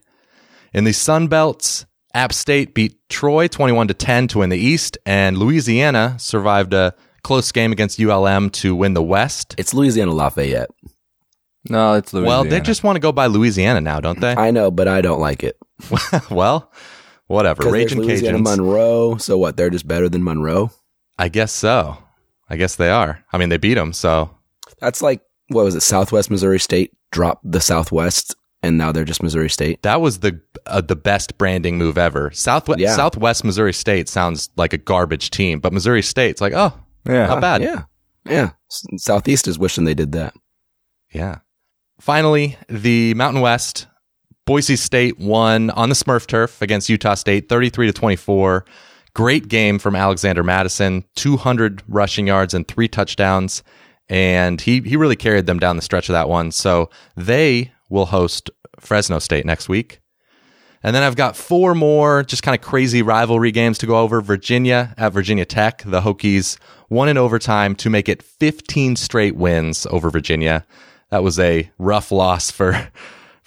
[0.74, 4.98] In the Sun Belts, App State beat Troy 21 to 10 to win the East,
[5.06, 9.56] and Louisiana survived a close game against ULM to win the West.
[9.58, 10.70] It's Louisiana Lafayette.
[11.70, 12.42] No, it's Louisiana.
[12.42, 14.36] Well, they just want to go by Louisiana now, don't they?
[14.36, 15.58] I know, but I don't like it.
[16.30, 16.72] well,
[17.28, 17.64] whatever.
[17.64, 18.44] 'Cause there's Raging Louisiana Cajuns.
[18.44, 19.18] Monroe.
[19.18, 19.58] So what?
[19.58, 20.72] They're just better than Monroe.
[21.18, 21.98] I guess so.
[22.50, 23.24] I guess they are.
[23.32, 24.30] I mean, they beat them, so
[24.80, 25.82] That's like what was it?
[25.82, 29.82] Southwest Missouri State dropped the Southwest, and now they're just Missouri State.
[29.84, 32.32] that was the uh, the best branding move ever.
[32.32, 32.96] Southwest Yeah.
[32.96, 36.74] Southwest Missouri State sounds like a garbage team, but Missouri State's like, oh,
[37.08, 37.28] yeah.
[37.28, 37.62] not bad.
[37.62, 37.84] Yeah,
[38.26, 38.52] yeah.
[38.98, 40.34] Southeast is wishing they did that.
[41.14, 41.40] Yeah.
[42.00, 43.88] Finally, the Mountain West,
[44.46, 48.66] Boise State won on the Smurf turf against Utah State, 33 to 24.
[49.14, 53.64] Great game from Alexander Mattison, 200 rushing yards and three touchdowns.
[54.10, 56.52] And he, he really carried them down the stretch of that one.
[56.52, 60.02] So they will host Fresno State next week.
[60.82, 64.20] And then I've got four more just kind of crazy rivalry games to go over.
[64.20, 65.84] Virginia at Virginia Tech.
[65.84, 66.58] The Hokies
[66.90, 70.66] won in overtime to make it 15 straight wins over Virginia.
[71.12, 72.92] That was a rough loss for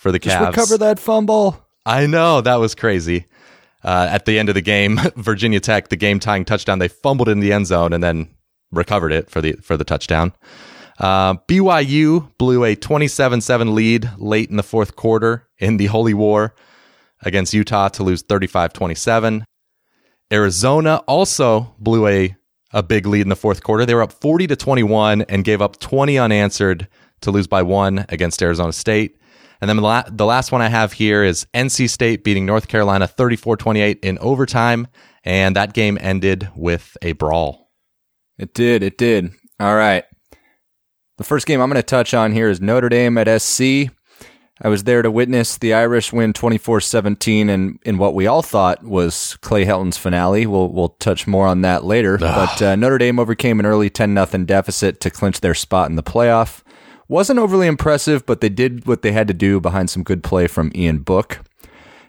[0.06, 0.46] for the Just Cavs.
[0.50, 1.66] recover that fumble.
[1.84, 3.26] I know that was crazy.
[3.82, 7.28] Uh, at the end of the game, Virginia Tech, the game tying touchdown, they fumbled
[7.28, 8.28] in the end zone and then
[8.70, 10.32] recovered it for the for the touchdown.
[11.00, 16.54] Uh, BYU blew a 27-7 lead late in the fourth quarter in the Holy War
[17.22, 19.42] against Utah to lose 35-27.
[20.32, 22.36] Arizona also blew a
[22.72, 23.84] a big lead in the fourth quarter.
[23.84, 26.86] They were up 40 to 21 and gave up 20 unanswered
[27.22, 29.16] to lose by one against Arizona State.
[29.60, 32.68] And then the la- the last one I have here is NC State beating North
[32.68, 34.88] Carolina 34 28 in overtime.
[35.24, 37.70] And that game ended with a brawl.
[38.38, 38.82] It did.
[38.82, 39.32] It did.
[39.58, 40.04] All right.
[41.18, 43.90] The first game I'm going to touch on here is Notre Dame at SC.
[44.62, 48.82] I was there to witness the Irish win 24-17 and in what we all thought
[48.82, 50.46] was Clay Helton's finale.
[50.46, 52.18] We'll we'll touch more on that later.
[52.36, 55.96] But uh, Notre Dame overcame an early 10 nothing deficit to clinch their spot in
[55.96, 56.62] the playoff.
[57.08, 60.46] Wasn't overly impressive, but they did what they had to do behind some good play
[60.46, 61.40] from Ian Book.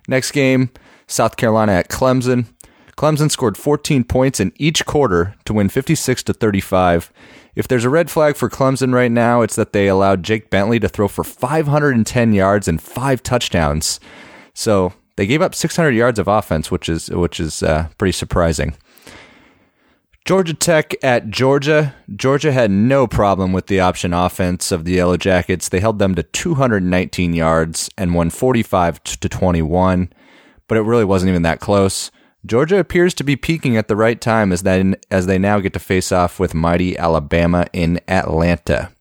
[0.07, 0.69] Next game,
[1.05, 2.47] South Carolina at Clemson.
[2.97, 7.11] Clemson scored 14 points in each quarter to win 56 to 35.
[7.55, 10.79] If there's a red flag for Clemson right now, it's that they allowed Jake Bentley
[10.79, 13.99] to throw for 510 yards and five touchdowns.
[14.53, 18.75] So they gave up 600 yards of offense, which is which is uh, pretty surprising.
[20.27, 21.95] Georgia Tech at Georgia.
[22.13, 25.69] Georgia had no problem with the option offense of the Yellow Jackets.
[25.69, 30.11] They held them to 219 yards and won 45 to 21,
[30.67, 32.11] but it really wasn't even that close.
[32.45, 35.71] Georgia appears to be peaking at the right time as they, as they now get
[35.71, 38.91] to face off with mighty Alabama in Atlanta.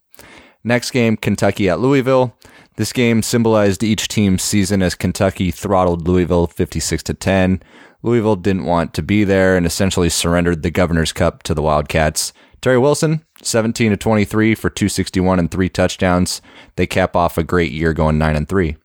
[0.62, 2.36] Next game, Kentucky at Louisville.
[2.76, 7.62] This game symbolized each team's season as Kentucky throttled Louisville 56 to 10.
[8.06, 12.32] Louisville didn't want to be there and essentially surrendered the Governor's Cup to the Wildcats.
[12.62, 16.40] Terry Wilson, 17 to 23 for 261 and three touchdowns.
[16.76, 18.76] They cap off a great year going 9 and 3.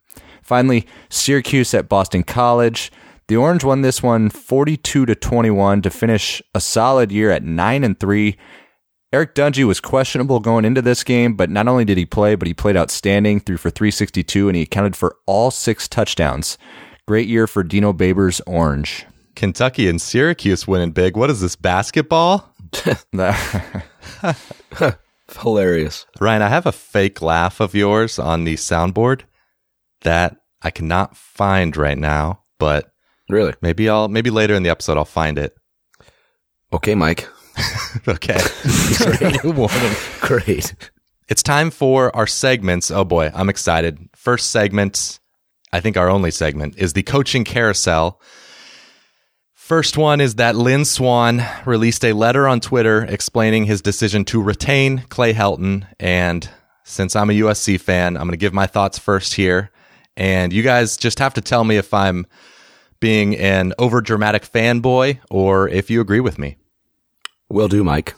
[0.42, 2.92] Finally, Syracuse at Boston College.
[3.28, 7.84] The Orange won this one 42 to 21 to finish a solid year at 9
[7.84, 8.36] and 3.
[9.14, 12.48] Eric Dungey was questionable going into this game, but not only did he play, but
[12.48, 16.58] he played outstanding, threw for 362, and he accounted for all six touchdowns.
[17.08, 19.06] Great year for Dino Babers Orange.
[19.36, 21.16] Kentucky and Syracuse winning big.
[21.18, 22.54] What is this basketball?
[25.42, 26.06] Hilarious.
[26.20, 29.22] Ryan, I have a fake laugh of yours on the soundboard
[30.02, 32.92] that I cannot find right now, but
[33.30, 33.54] Really?
[33.62, 35.56] maybe I'll maybe later in the episode I'll find it.
[36.74, 37.28] Okay, Mike.
[38.08, 38.40] okay.
[38.98, 39.44] Great.
[39.44, 39.94] Warning.
[40.22, 40.74] Great.
[41.30, 42.92] It's time for our segments.
[42.92, 44.00] Oh boy, I'm excited.
[44.16, 45.20] First segment,
[45.72, 48.20] I think our only segment, is the coaching carousel.
[49.72, 54.42] First one is that Lynn Swann released a letter on Twitter explaining his decision to
[54.42, 55.88] retain Clay Helton.
[55.98, 56.50] And
[56.84, 59.72] since I'm a USC fan, I'm going to give my thoughts first here.
[60.18, 62.28] And you guys just have to tell me if I'm
[63.00, 66.58] being an over dramatic fanboy or if you agree with me.
[67.48, 68.14] Will do, Mike.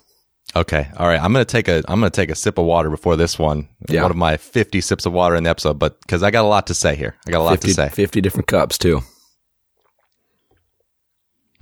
[0.56, 0.89] Okay.
[0.98, 1.22] All right.
[1.22, 3.38] I'm going to take a I'm going to take a sip of water before this
[3.38, 3.70] one.
[3.88, 4.02] Yeah.
[4.02, 6.48] One of my 50 sips of water in the episode, but cuz I got a
[6.48, 7.16] lot to say here.
[7.28, 7.89] I got a lot 50, to say.
[7.89, 9.04] 50 different cups, too.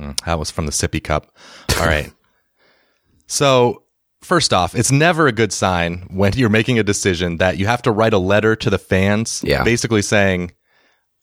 [0.02, 1.28] Mm, that was from the sippy cup.
[1.80, 2.12] All right.
[3.28, 3.84] so,
[4.22, 7.82] first off, it's never a good sign when you're making a decision that you have
[7.84, 9.64] to write a letter to the fans Yeah.
[9.64, 10.52] basically saying,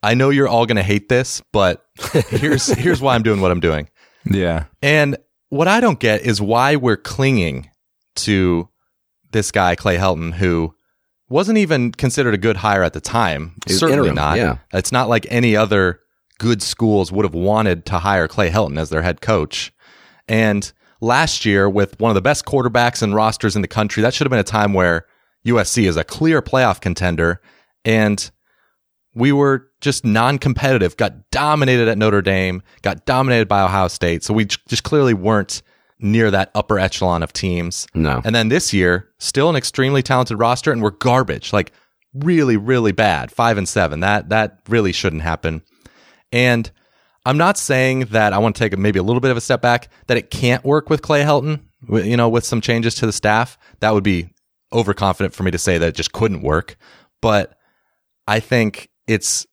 [0.03, 1.85] "I know you're all going to hate this, but
[2.29, 3.89] here's here's why I'm doing what I'm doing."
[4.25, 4.65] Yeah.
[4.83, 5.17] And
[5.49, 7.71] what I don't get is why we're clinging
[8.17, 8.69] to
[9.31, 10.75] this guy Clay Helton who
[11.31, 13.55] wasn't even considered a good hire at the time.
[13.69, 14.37] Certainly interim, not.
[14.39, 14.59] yeah.
[14.73, 16.01] It's not like any other
[16.39, 19.73] good schools would have wanted to hire Clay Helton as their head coach.
[20.29, 20.71] And
[21.01, 24.27] last year with one of the best quarterbacks and rosters in the country, that should
[24.27, 25.07] have been a time where
[25.47, 27.41] USC is a clear playoff contender
[27.85, 28.31] and
[29.15, 34.23] we were just non-competitive, got dominated at Notre Dame, got dominated by Ohio State.
[34.23, 35.63] So we just clearly weren't
[35.99, 37.87] near that upper echelon of teams.
[37.95, 38.23] No.
[38.25, 41.73] And then this year, still an extremely talented roster, and we're garbage, like
[42.15, 43.33] really, really bad.
[43.33, 44.01] Five and seven.
[44.01, 45.63] That that really shouldn't happen.
[46.33, 46.71] And
[47.25, 49.61] I'm not saying that I want to take maybe a little bit of a step
[49.61, 51.61] back that it can't work with Clay Helton.
[51.89, 54.31] You know, with some changes to the staff, that would be
[54.73, 56.77] overconfident for me to say that it just couldn't work.
[57.23, 57.57] But
[58.27, 59.47] I think it's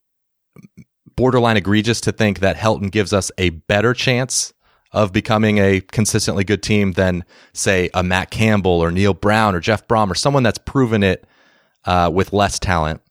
[1.16, 4.54] borderline egregious to think that Helton gives us a better chance
[4.92, 9.60] of becoming a consistently good team than, say, a Matt Campbell or Neal Brown or
[9.60, 11.26] Jeff Brohm or someone that's proven it
[11.86, 13.02] uh, with less talent.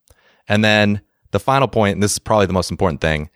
[0.48, 3.30] And then the final point, and this is probably the most important thing,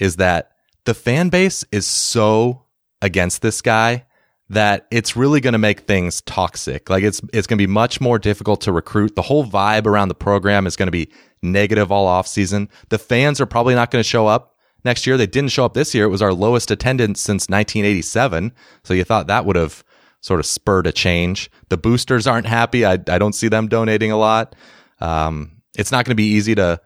[0.00, 0.50] is that
[0.84, 2.64] the fan base is so
[3.00, 4.06] against this guy
[4.48, 6.90] that it's really going to make things toxic.
[6.90, 9.14] Like it's it's going to be much more difficult to recruit.
[9.14, 11.10] The whole vibe around the program is going to be
[11.42, 12.68] negative all off season.
[12.88, 15.16] The fans are probably not going to show up next year.
[15.16, 16.04] They didn't show up this year.
[16.04, 18.52] It was our lowest attendance since 1987.
[18.82, 19.84] So you thought that would have
[20.20, 21.50] sort of spurred a change.
[21.68, 22.84] The boosters aren't happy.
[22.84, 24.56] I I don't see them donating a lot.
[25.00, 26.80] Um, it's not going to be easy to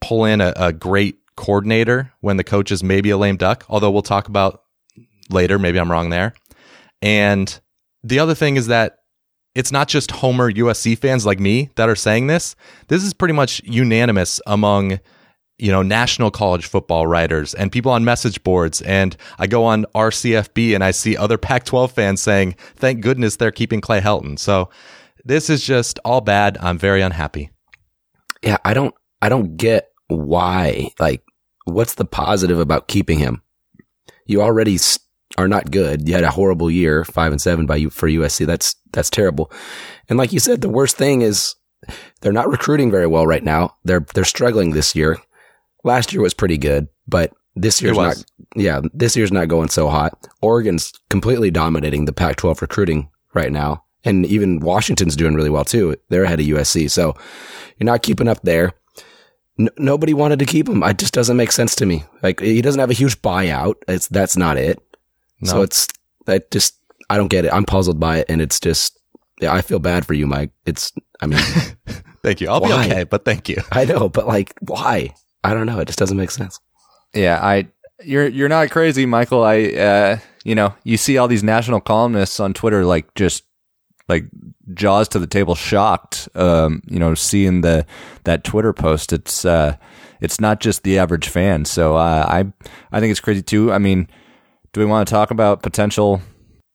[0.00, 3.64] pull in a, a great coordinator when the coach is maybe a lame duck.
[3.68, 4.62] Although we'll talk about
[5.30, 5.58] later.
[5.58, 6.34] Maybe I'm wrong there.
[7.02, 7.60] And
[8.04, 8.98] the other thing is that
[9.54, 12.54] it's not just Homer USC fans like me that are saying this.
[12.88, 15.00] This is pretty much unanimous among
[15.58, 19.84] you know national college football writers and people on message boards and I go on
[19.94, 24.38] RCFB and I see other Pac-12 fans saying thank goodness they're keeping Clay Helton.
[24.38, 24.70] So
[25.24, 26.56] this is just all bad.
[26.60, 27.50] I'm very unhappy.
[28.42, 30.90] Yeah, I don't, I don't get why.
[30.98, 31.22] Like,
[31.70, 33.42] what's the positive about keeping him?
[34.26, 34.78] You already
[35.38, 36.08] are not good.
[36.08, 38.46] You had a horrible year, five and seven by you for USC.
[38.46, 39.50] That's that's terrible.
[40.08, 41.54] And like you said, the worst thing is
[42.20, 43.76] they're not recruiting very well right now.
[43.84, 45.18] They're they're struggling this year.
[45.84, 48.22] Last year was pretty good, but this year's not.
[48.54, 50.28] Yeah, this year's not going so hot.
[50.42, 55.96] Oregon's completely dominating the Pac-12 recruiting right now, and even Washington's doing really well too.
[56.08, 57.16] They're ahead of USC, so
[57.78, 58.72] you're not keeping up there.
[59.78, 60.82] Nobody wanted to keep him.
[60.82, 62.04] It just doesn't make sense to me.
[62.22, 63.74] Like he doesn't have a huge buyout.
[63.88, 64.78] It's that's not it.
[65.40, 65.50] No.
[65.50, 65.88] So it's
[66.26, 67.52] that just I don't get it.
[67.52, 68.98] I'm puzzled by it, and it's just
[69.40, 69.52] yeah.
[69.52, 70.50] I feel bad for you, Mike.
[70.66, 71.40] It's I mean
[72.22, 72.48] Thank you.
[72.48, 72.86] I'll Why?
[72.86, 73.62] be okay, but thank you.
[73.72, 75.14] I know, but like why?
[75.42, 75.80] I don't know.
[75.80, 76.60] It just doesn't make sense.
[77.14, 77.68] Yeah, I
[78.04, 79.42] you're you're not crazy, Michael.
[79.42, 83.44] I uh you know, you see all these national columnists on Twitter like just
[84.10, 84.24] like
[84.74, 87.86] jaws to the table shocked um you know seeing the
[88.24, 89.12] that Twitter post.
[89.14, 89.76] It's uh
[90.20, 91.64] it's not just the average fan.
[91.64, 92.52] So uh, I
[92.92, 93.72] I think it's crazy too.
[93.72, 94.08] I mean,
[94.72, 96.20] do we want to talk about potential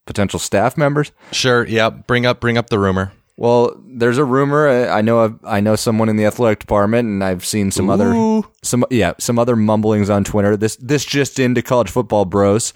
[0.06, 1.12] potential staff members?
[1.32, 1.66] Sure.
[1.66, 1.90] Yeah.
[1.90, 3.12] Bring up bring up the rumor.
[3.38, 4.70] Well, there's a rumor.
[4.90, 5.38] I know.
[5.44, 8.46] I know someone in the athletic department, and I've seen some other Ooh.
[8.64, 10.56] some yeah some other mumblings on Twitter.
[10.56, 12.74] This this just into college football bros.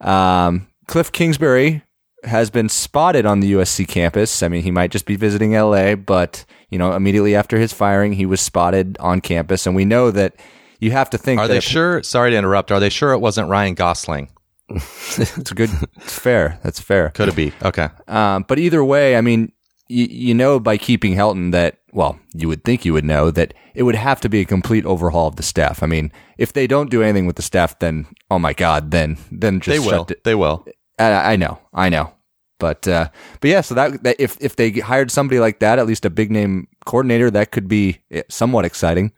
[0.00, 1.84] Um, Cliff Kingsbury
[2.24, 4.42] has been spotted on the USC campus.
[4.42, 8.12] I mean, he might just be visiting LA, but you know, immediately after his firing,
[8.12, 10.34] he was spotted on campus, and we know that
[10.80, 12.02] you have to think Are they sure?
[12.02, 12.72] Sorry to interrupt.
[12.72, 14.30] Are they sure it wasn't Ryan Gosling?
[14.70, 15.70] it's good.
[15.96, 16.58] It's fair.
[16.62, 17.10] That's fair.
[17.10, 17.52] Could it be?
[17.62, 17.88] Okay.
[18.06, 19.52] Um, but either way, I mean,
[19.88, 23.52] you, you know, by keeping Helton that, well, you would think you would know that
[23.74, 25.82] it would have to be a complete overhaul of the staff.
[25.82, 29.18] I mean, if they don't do anything with the staff, then, oh my God, then,
[29.32, 30.06] then just They will.
[30.08, 30.22] it.
[30.22, 30.64] They will.
[31.00, 32.12] I, I know, I know.
[32.58, 33.08] But, uh,
[33.40, 36.10] but yeah, so that, that if, if they hired somebody like that, at least a
[36.10, 39.12] big name coordinator, that could be eh, somewhat exciting.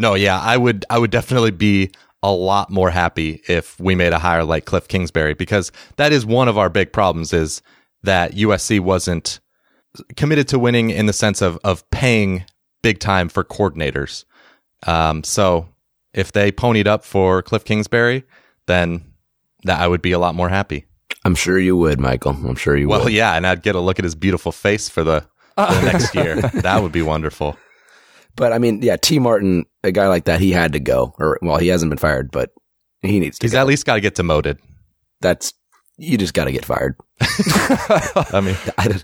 [0.00, 1.90] No, yeah, I would I would definitely be
[2.22, 6.24] a lot more happy if we made a hire like Cliff Kingsbury because that is
[6.24, 7.60] one of our big problems is
[8.02, 9.40] that USC wasn't
[10.16, 12.44] committed to winning in the sense of of paying
[12.82, 14.24] big time for coordinators.
[14.86, 15.68] Um, so
[16.14, 18.24] if they ponied up for Cliff Kingsbury,
[18.66, 19.04] then
[19.64, 20.86] that I would be a lot more happy.
[21.24, 22.32] I'm sure you would, Michael.
[22.32, 23.04] I'm sure you Well, would.
[23.06, 25.20] Well, yeah, and I'd get a look at his beautiful face for the,
[25.56, 26.40] for the next year.
[26.40, 27.56] That would be wonderful.
[28.36, 31.14] But I mean, yeah, Tee Martin, a guy like that, he had to go.
[31.18, 32.50] Or well, he hasn't been fired, but
[33.02, 33.44] he needs to.
[33.44, 33.58] He's go.
[33.60, 34.58] at least got to get demoted.
[35.20, 35.52] That's
[35.98, 36.96] you just got to get fired.
[37.20, 39.00] I mean, I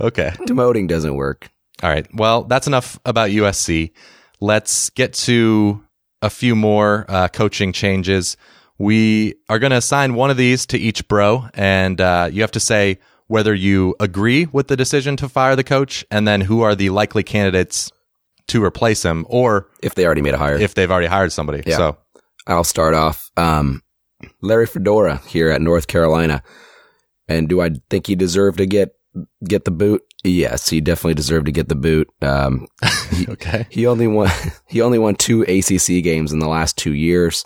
[0.00, 0.30] okay.
[0.40, 1.48] demoting doesn't work.
[1.82, 2.06] All right.
[2.14, 3.92] Well, that's enough about USC.
[4.40, 5.84] Let's get to
[6.22, 8.36] a few more uh, coaching changes.
[8.78, 12.50] We are going to assign one of these to each bro, and uh, you have
[12.52, 16.62] to say whether you agree with the decision to fire the coach, and then who
[16.62, 17.90] are the likely candidates
[18.48, 21.62] to replace him, or If they already made a hire, if they've already hired somebody.
[21.66, 21.76] Yeah.
[21.76, 21.96] So,
[22.46, 23.30] I'll start off.
[23.36, 23.82] Um,
[24.40, 26.42] Larry Fedora here at North Carolina,
[27.28, 28.94] and do I think he deserved to get
[29.46, 30.02] get the boot?
[30.24, 32.08] Yes, he definitely deserved to get the boot.
[32.22, 32.66] Um,
[33.28, 33.66] okay.
[33.70, 34.30] He only won
[34.68, 37.44] he only won two ACC games in the last two years,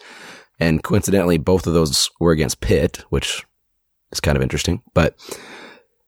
[0.58, 3.44] and coincidentally, both of those were against Pitt, which
[4.12, 4.82] is kind of interesting.
[4.94, 5.16] But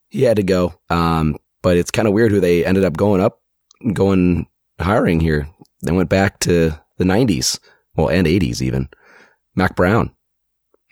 [0.08, 0.74] he had to go.
[0.88, 3.40] Um, but it's kind of weird who they ended up going up,
[3.92, 4.46] going
[4.80, 5.48] hiring here.
[5.82, 7.58] They went back to the '90s,
[7.94, 8.88] well, and '80s even.
[9.54, 10.14] Mack Brown.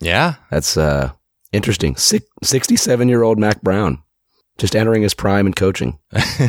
[0.00, 0.34] Yeah.
[0.50, 1.12] That's uh
[1.52, 1.96] interesting.
[1.96, 4.02] Six, 67 year old Mack Brown,
[4.58, 5.98] just entering his prime in coaching.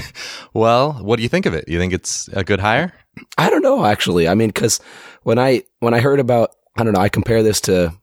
[0.54, 1.68] well, what do you think of it?
[1.68, 2.94] You think it's a good hire?
[3.38, 4.28] I don't know actually.
[4.28, 4.80] I mean, because
[5.24, 7.00] when I when I heard about, I don't know.
[7.02, 7.94] I compare this to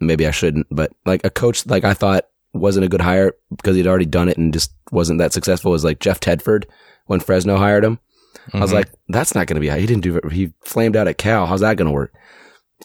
[0.00, 3.76] maybe I shouldn't, but like a coach like I thought wasn't a good hire because
[3.76, 5.70] he'd already done it and just wasn't that successful.
[5.70, 6.64] Was like Jeff Tedford
[7.06, 7.98] when Fresno hired him.
[8.52, 8.74] I was Mhm.
[8.74, 9.70] like, that's not going to be.
[9.80, 10.16] He didn't do.
[10.16, 10.32] it.
[10.32, 11.46] He flamed out at Cal.
[11.46, 12.12] How's that going to work?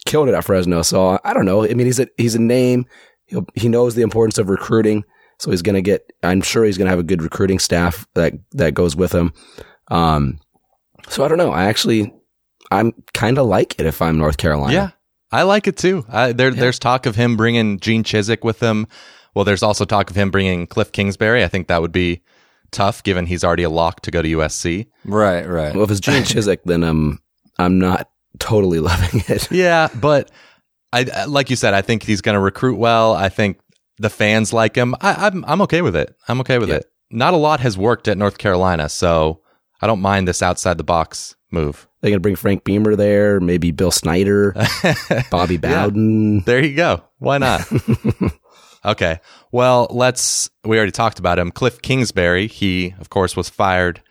[0.05, 0.81] Killed it at Fresno.
[0.83, 1.63] So I don't know.
[1.63, 2.85] I mean, he's a he's a name.
[3.25, 5.03] He'll, he knows the importance of recruiting.
[5.39, 6.11] So he's going to get.
[6.23, 9.33] I'm sure he's going to have a good recruiting staff that that goes with him.
[9.89, 10.39] Um,
[11.09, 11.51] so I don't know.
[11.51, 12.13] I actually,
[12.71, 14.73] I'm kind of like it if I'm North Carolina.
[14.73, 14.89] Yeah,
[15.31, 16.05] I like it too.
[16.09, 18.87] I, there, There's talk of him bringing Gene Chizik with him.
[19.35, 21.43] Well, there's also talk of him bringing Cliff Kingsbury.
[21.43, 22.21] I think that would be
[22.71, 24.87] tough, given he's already a lock to go to USC.
[25.05, 25.73] Right, right.
[25.75, 27.19] Well, if it's Gene Chizik, then um,
[27.59, 28.09] I'm not
[28.39, 29.51] totally loving it.
[29.51, 30.31] Yeah, but
[30.93, 33.13] I I- like you said, I think he's going to recruit well.
[33.13, 33.59] I think
[33.99, 34.95] the fans like him.
[35.01, 36.15] I, I'm I'm okay with it.
[36.27, 36.75] I'm okay with Yeah.
[36.77, 36.85] it.
[37.09, 39.41] Not a lot has worked at North Carolina, so
[39.81, 41.87] I don't mind this outside the box move.
[42.01, 44.55] They're gonna bring Frank Beamer there, maybe Bill Snyder,
[45.31, 46.41] Bobby Bowden.
[46.41, 47.03] There you go.
[47.19, 47.61] Why not?
[48.85, 49.19] okay.
[49.51, 50.49] Well, let's.
[50.63, 51.51] We already talked about him.
[51.51, 52.47] Cliff Kingsbury.
[52.47, 54.01] He, of course, was fired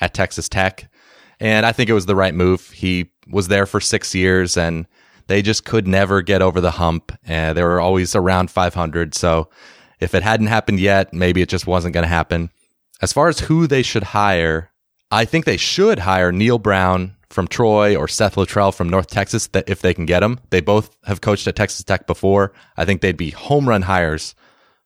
[0.00, 0.90] at Texas Tech,
[1.40, 2.70] and I think it was the right move.
[2.70, 4.86] He was there for six years, and
[5.26, 7.12] they just could never get over the hump.
[7.24, 9.14] And they were always around 500.
[9.14, 9.48] So
[10.00, 12.50] if it hadn't happened yet, maybe it just wasn't going to happen.
[13.00, 14.70] As far as who they should hire,
[15.14, 19.46] I think they should hire Neal Brown from Troy or Seth Littrell from North Texas
[19.48, 20.40] that if they can get them.
[20.50, 22.52] They both have coached at Texas Tech before.
[22.76, 24.34] I think they'd be home run hires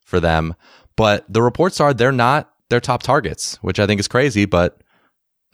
[0.02, 0.54] for them.
[0.96, 4.82] But the reports are they're not their top targets, which I think is crazy, but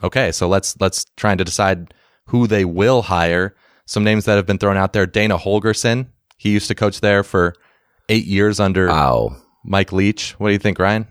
[0.03, 1.95] okay, so let's let's try to decide
[2.27, 3.55] who they will hire.
[3.87, 6.09] Some names that have been thrown out there: Dana Holgorsen.
[6.37, 7.55] He used to coach there for
[8.09, 10.33] eight years under Oh, Mike Leach.
[10.33, 11.07] What do you think, Ryan?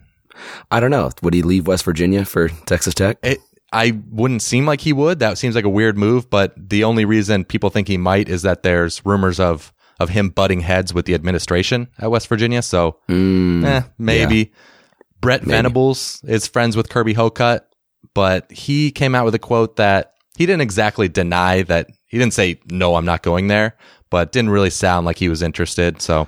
[0.70, 1.12] I don't know.
[1.22, 3.20] Would he leave West Virginia for Texas Tech?
[3.24, 3.40] It,
[3.74, 5.20] I wouldn't seem like he would.
[5.20, 8.44] That seems like a weird move, but the only reason people think he might is
[8.44, 12.62] that there's rumors of of him butting heads with the administration at West Virginia.
[12.62, 14.52] So, Mm, eh, maybe.
[15.22, 17.62] Brent Venables is friends with Kirby Hocutt,
[18.14, 22.34] but he came out with a quote that he didn't exactly deny that he didn't
[22.34, 23.78] say no, I'm not going there,
[24.10, 26.02] but didn't really sound like he was interested.
[26.02, 26.28] So,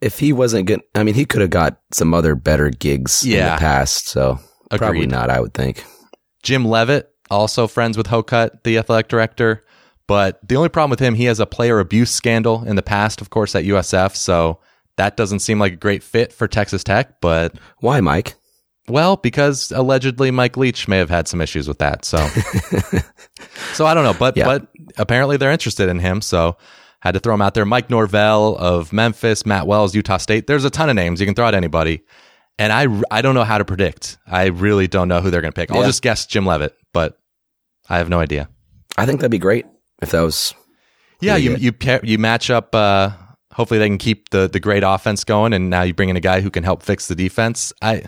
[0.00, 3.30] if he wasn't good, I mean, he could have got some other better gigs in
[3.32, 3.54] Yeah.
[3.54, 4.08] the past.
[4.08, 4.38] So
[4.70, 5.30] probably not.
[5.30, 5.82] I would think.
[6.44, 9.64] Jim Leavitt, also friends with Hocutt, the athletic director.
[10.06, 13.20] But the only problem with him, he has a player abuse scandal in the past,
[13.20, 14.14] of course, at USF.
[14.14, 14.60] So
[14.96, 17.20] that doesn't seem like a great fit for Texas Tech.
[17.20, 18.34] But, Why, Mike?
[18.86, 22.04] well, because allegedly Mike Leach may have had some issues with that.
[22.04, 22.18] So,
[23.72, 24.12] so I don't know.
[24.12, 24.44] But, Yeah.
[24.44, 24.66] but
[24.98, 26.20] apparently they're interested in him.
[26.20, 26.56] So
[27.00, 27.64] had to throw him out there.
[27.64, 30.46] Mike Norvell of Memphis, Matt Wells, Utah State.
[30.46, 31.20] There's a ton of names.
[31.20, 32.02] You can throw out anybody.
[32.58, 34.16] And I, I don't know how to predict.
[34.26, 35.70] I really don't know who they're going to pick.
[35.72, 35.86] I'll Yeah.
[35.86, 37.18] just guess Jim Leavitt, but
[37.88, 38.48] I have no idea.
[38.96, 39.66] I think that'd be great
[40.00, 40.54] if that was.
[41.20, 42.74] Yeah, Really you you you match up.
[42.74, 43.10] Uh,
[43.52, 46.20] hopefully, they can keep the the great offense going, and now you bring in a
[46.20, 47.72] guy who can help fix the defense.
[47.82, 48.04] I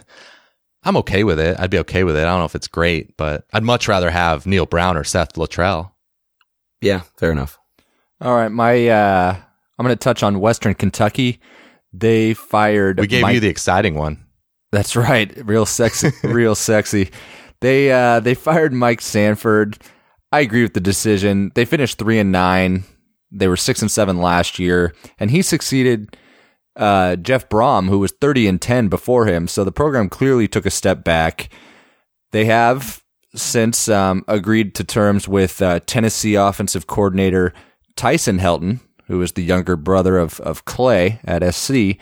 [0.85, 1.59] I'm okay with it.
[1.59, 2.21] I'd be okay with it.
[2.21, 5.33] I don't know if it's great, but I'd much rather have Neal Brown or Seth
[5.35, 5.91] Littrell.
[6.81, 7.59] Yeah, fair enough.
[8.21, 9.37] All right, my uh,
[9.79, 11.41] I'm going to touch on Western Kentucky.
[11.93, 13.01] They fired.
[13.01, 14.26] We gave Mike- you the exciting one.
[14.77, 17.11] That's right, real sexy, real sexy.
[17.63, 19.79] They uh, they fired Mike Sanford.
[20.31, 21.51] I agree with the decision.
[21.55, 22.85] They finished three and nine.
[23.31, 26.15] They were six and seven last year, and he succeeded
[26.77, 29.49] uh, Jeff Brohm, who was thirty and ten before him.
[29.49, 31.49] So the program clearly took a step back.
[32.33, 33.03] They have
[33.35, 37.55] since um, agreed to terms with uh, Tennessee offensive coordinator
[37.97, 41.97] Tyson Helton, who is the younger brother of of Clay at SC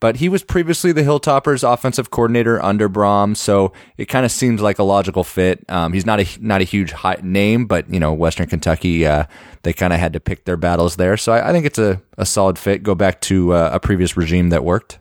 [0.00, 4.60] but he was previously the Hilltoppers offensive coordinator under Brohm, so it kind of seems
[4.60, 5.64] like a logical fit.
[5.68, 9.24] Um, he's not a not a huge name, but you know Western Kentucky, uh,
[9.62, 11.16] they kind of had to pick their battles there.
[11.16, 12.82] So I, I think it's a, a solid fit.
[12.82, 14.98] Go back to uh, a previous regime that worked.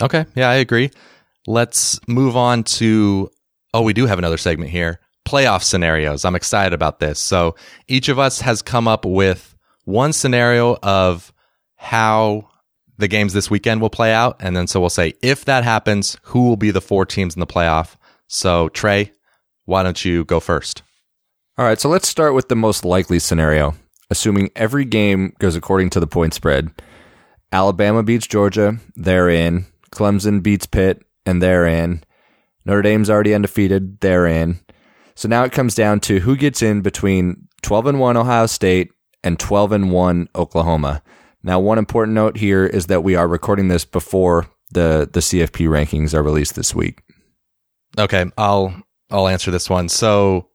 [0.00, 0.90] Okay, yeah, I agree.
[1.46, 3.30] Let's move on to.
[3.74, 5.00] Oh, we do have another segment here.
[5.26, 6.24] Playoff scenarios.
[6.24, 7.18] I'm excited about this.
[7.18, 7.56] So
[7.88, 9.54] each of us has come up with
[9.84, 11.32] one scenario of
[11.76, 12.48] how
[12.98, 14.36] the games this weekend will play out.
[14.40, 17.40] And then so we'll say, if that happens, who will be the four teams in
[17.40, 17.96] the playoff?
[18.26, 19.12] So, Trey,
[19.64, 20.82] why don't you go first?
[21.56, 23.74] All right, so let's start with the most likely scenario,
[24.10, 26.70] assuming every game goes according to the point spread.
[27.52, 29.66] Alabama beats Georgia, they're in.
[29.92, 32.02] Clemson beats Pitt, and they're in.
[32.64, 34.58] Notre Dame's already undefeated, they're in.
[35.14, 38.90] So now it comes down to who gets in between 12 and 1 Ohio State
[39.22, 41.02] and 12 and 1 Oklahoma.
[41.44, 45.68] Now, one important note here is that we are recording this before the the CFP
[45.68, 47.02] rankings are released this week.
[47.98, 48.74] Okay, I'll
[49.10, 49.90] I'll answer this one.
[49.90, 50.48] So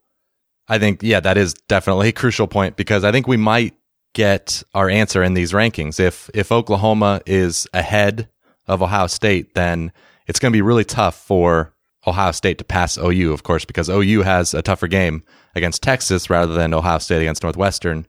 [0.67, 3.75] I think yeah, that is definitely a crucial point because I think we might
[4.15, 5.99] get our answer in these rankings.
[5.99, 8.27] If if Oklahoma is ahead
[8.67, 9.91] of Ohio State, then
[10.25, 11.71] it's going to be really tough for
[12.07, 15.23] Ohio State to pass OU, of course, because OU has a tougher game
[15.53, 18.07] against Texas rather than Ohio State against Northwestern.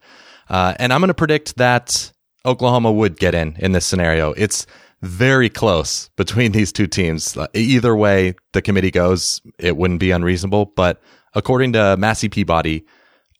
[0.49, 2.13] Uh, and I'm going to predict that
[2.47, 4.33] Oklahoma would get in in this scenario.
[4.33, 4.67] It's
[5.03, 7.37] very close between these two teams.
[7.55, 10.67] Either way the committee goes, it wouldn't be unreasonable.
[10.67, 11.01] But
[11.35, 12.85] according to Massey Peabody,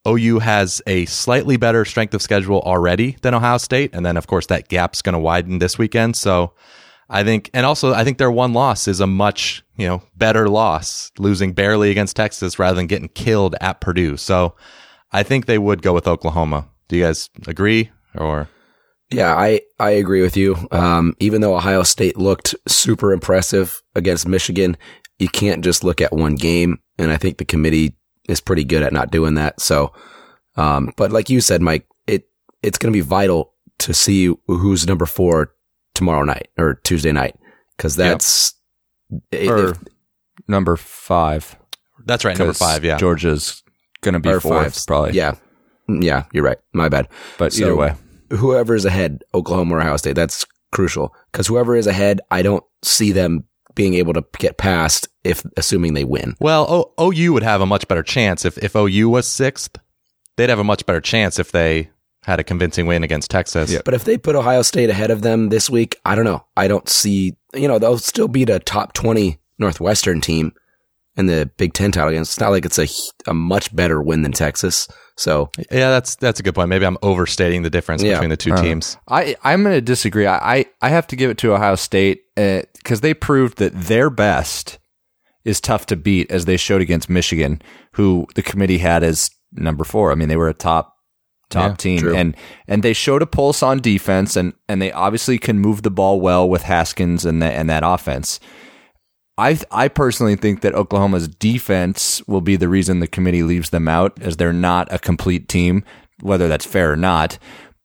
[0.07, 3.91] OU has a slightly better strength of schedule already than Ohio State.
[3.93, 6.15] And then, of course, that gap's going to widen this weekend.
[6.15, 6.53] So
[7.09, 10.49] I think, and also, I think their one loss is a much, you know, better
[10.49, 14.17] loss, losing barely against Texas rather than getting killed at Purdue.
[14.17, 14.55] So
[15.11, 16.67] I think they would go with Oklahoma.
[16.87, 18.47] Do you guys agree or?
[19.11, 20.55] Yeah, I, I agree with you.
[20.71, 24.77] Um, even though Ohio State looked super impressive against Michigan,
[25.19, 26.79] you can't just look at one game.
[26.97, 27.95] And I think the committee
[28.29, 29.59] is pretty good at not doing that.
[29.59, 29.93] So,
[30.55, 32.23] um, but like you said, Mike, it,
[32.63, 35.53] it's going to be vital to see who's number four
[35.93, 37.35] tomorrow night or Tuesday night.
[37.77, 38.53] Cause that's,
[39.31, 39.73] if- Or
[40.47, 41.55] number five.
[42.05, 42.83] That's right, Number five.
[42.85, 42.97] Yeah.
[42.97, 43.61] Georgia's
[44.01, 45.11] going to be or fourth, five, probably.
[45.13, 45.35] Yeah.
[45.89, 46.57] Yeah, you're right.
[46.73, 47.09] My bad.
[47.37, 47.93] But So- either way.
[48.37, 53.11] Whoever's ahead, Oklahoma or Ohio State, that's crucial because whoever is ahead, I don't see
[53.11, 53.43] them
[53.75, 56.35] being able to get past if assuming they win.
[56.39, 59.77] Well, o- OU would have a much better chance if, if OU was sixth.
[60.37, 61.89] they'd have a much better chance if they
[62.23, 63.71] had a convincing win against Texas.
[63.71, 63.79] Yeah.
[63.83, 66.45] But if they put Ohio State ahead of them this week, I don't know.
[66.55, 70.53] I don't see, you know, they'll still beat a top 20 Northwestern team
[71.21, 72.21] in the Big Ten title game.
[72.21, 72.87] It's not like it's a,
[73.29, 74.87] a much better win than Texas.
[75.17, 76.69] So, Yeah, that's that's a good point.
[76.69, 78.13] Maybe I'm overstating the difference Yeah.
[78.13, 78.97] between the two Uh, teams.
[79.07, 80.25] I I'm going to disagree.
[80.25, 84.09] I, I I have to give it to Ohio State because they proved that their
[84.09, 84.79] best
[85.45, 87.61] is tough to beat, as they showed against Michigan,
[87.93, 90.11] who the committee had as number four.
[90.11, 90.95] I mean, they were a top
[91.49, 92.15] top Yeah, team, true.
[92.15, 92.35] and
[92.67, 96.21] and they showed a pulse on defense, and and they obviously can move the ball
[96.21, 98.39] well with Haskins and that and that offense.
[99.37, 103.87] I I personally think that Oklahoma's defense will be the reason the committee leaves them
[103.87, 105.83] out, as they're not a complete team,
[106.21, 107.37] whether that's fair or not.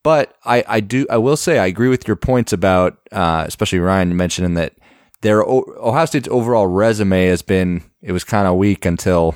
[0.03, 3.79] But I, I do I will say I agree with your points about uh, especially
[3.79, 4.73] Ryan mentioning that
[5.21, 9.35] their O- Ohio State's overall resume has been it was kind of weak until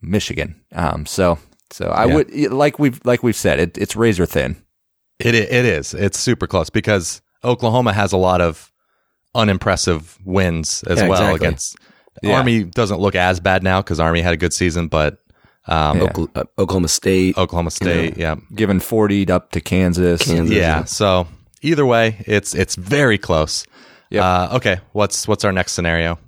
[0.00, 0.60] Michigan.
[0.72, 1.38] Um, so
[1.70, 2.14] so I Yeah.
[2.14, 4.56] would like we've like we've said it, it's razor thin.
[5.18, 5.94] It it is.
[5.94, 8.71] It's super close because Oklahoma has a lot of
[9.34, 11.46] unimpressive wins as Yeah, well exactly.
[11.46, 11.76] against
[12.22, 12.36] Yeah.
[12.38, 12.64] Army.
[12.64, 15.18] Doesn't look as bad now because Army had a good season, but
[15.66, 16.06] um, Yeah.
[16.08, 20.22] Okla- uh, Oklahoma State, Oklahoma State, yeah, Given forty up to Kansas.
[20.22, 20.54] Kansas.
[20.56, 20.84] yeah.
[20.84, 21.26] So
[21.62, 23.64] either way, it's it's very close.
[24.10, 24.22] Yep.
[24.22, 26.18] Uh, okay, what's what's our next scenario?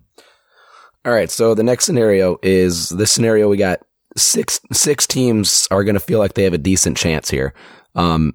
[1.05, 1.31] All right.
[1.31, 3.49] So the next scenario is this scenario.
[3.51, 3.81] We got
[4.17, 7.53] six six teams are going to feel like they have a decent chance here.
[7.95, 8.35] Um,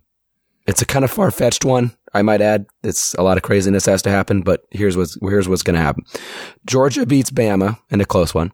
[0.67, 2.66] it's a kind of far fetched one, I might add.
[2.84, 5.82] It's a lot of craziness has to happen, but here's what's here's what's going to
[5.82, 6.03] happen.
[6.66, 8.51] Georgia beats Bama in a close one.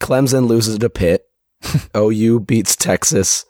[0.00, 1.24] Clemson loses to Pitt.
[1.96, 3.44] OU beats Texas.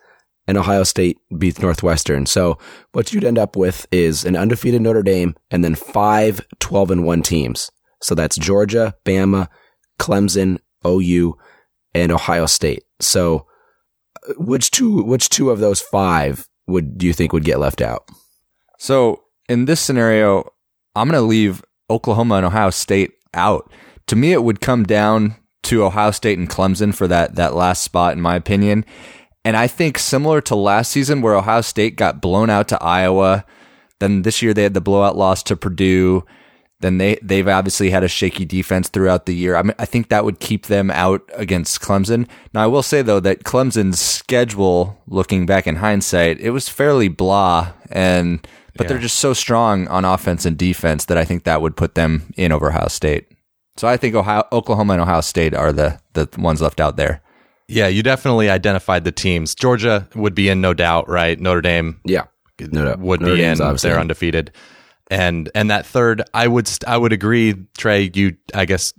[0.47, 2.27] And Ohio State beats Northwestern.
[2.27, 2.59] So
[2.91, 7.05] what you'd end up with is an undefeated Notre Dame and then five 12 and
[7.05, 7.71] 1 teams.
[8.03, 9.47] So that's Georgia, Bama,
[10.01, 11.37] Clemson, OU,
[11.95, 12.83] and Ohio State.
[13.01, 13.47] So,
[14.29, 17.81] uh, which two which two of those five would do you think would get left
[17.81, 18.09] out?
[18.79, 20.53] So in this scenario,
[20.95, 23.71] I'm going to leave Oklahoma and Ohio State out.
[24.07, 25.35] To me, it would come down
[25.65, 28.85] to Ohio State and Clemson for that that last spot, in my opinion.
[29.45, 33.45] And I think similar to last season, where Ohio State got blown out to Iowa,
[33.99, 36.25] then this year they had the blowout loss to Purdue.
[36.79, 39.57] Then they they've obviously had a shaky defense throughout the year.
[39.57, 42.29] I mean, I think that would keep them out against Clemson.
[42.55, 47.09] Now, I will say though that Clemson's schedule, looking back in hindsight, it was fairly
[47.09, 48.47] blah, and
[48.77, 51.95] but they're just so strong on offense and defense that I think that would put
[51.95, 53.27] them in over Ohio State.
[53.77, 57.23] So I think Ohio, Oklahoma and Ohio State are the the ones left out there.
[57.69, 59.55] Yeah, you definitely identified the teams.
[59.55, 61.39] Georgia would be in, no doubt, right?
[61.39, 62.25] Notre Dame Yeah,
[62.59, 62.99] no doubt.
[62.99, 63.67] would Notre be Dame's in.
[63.67, 64.51] obviously They're undefeated,
[65.11, 67.55] and and that third, I would I would agree.
[67.79, 68.93] Trey, you I guess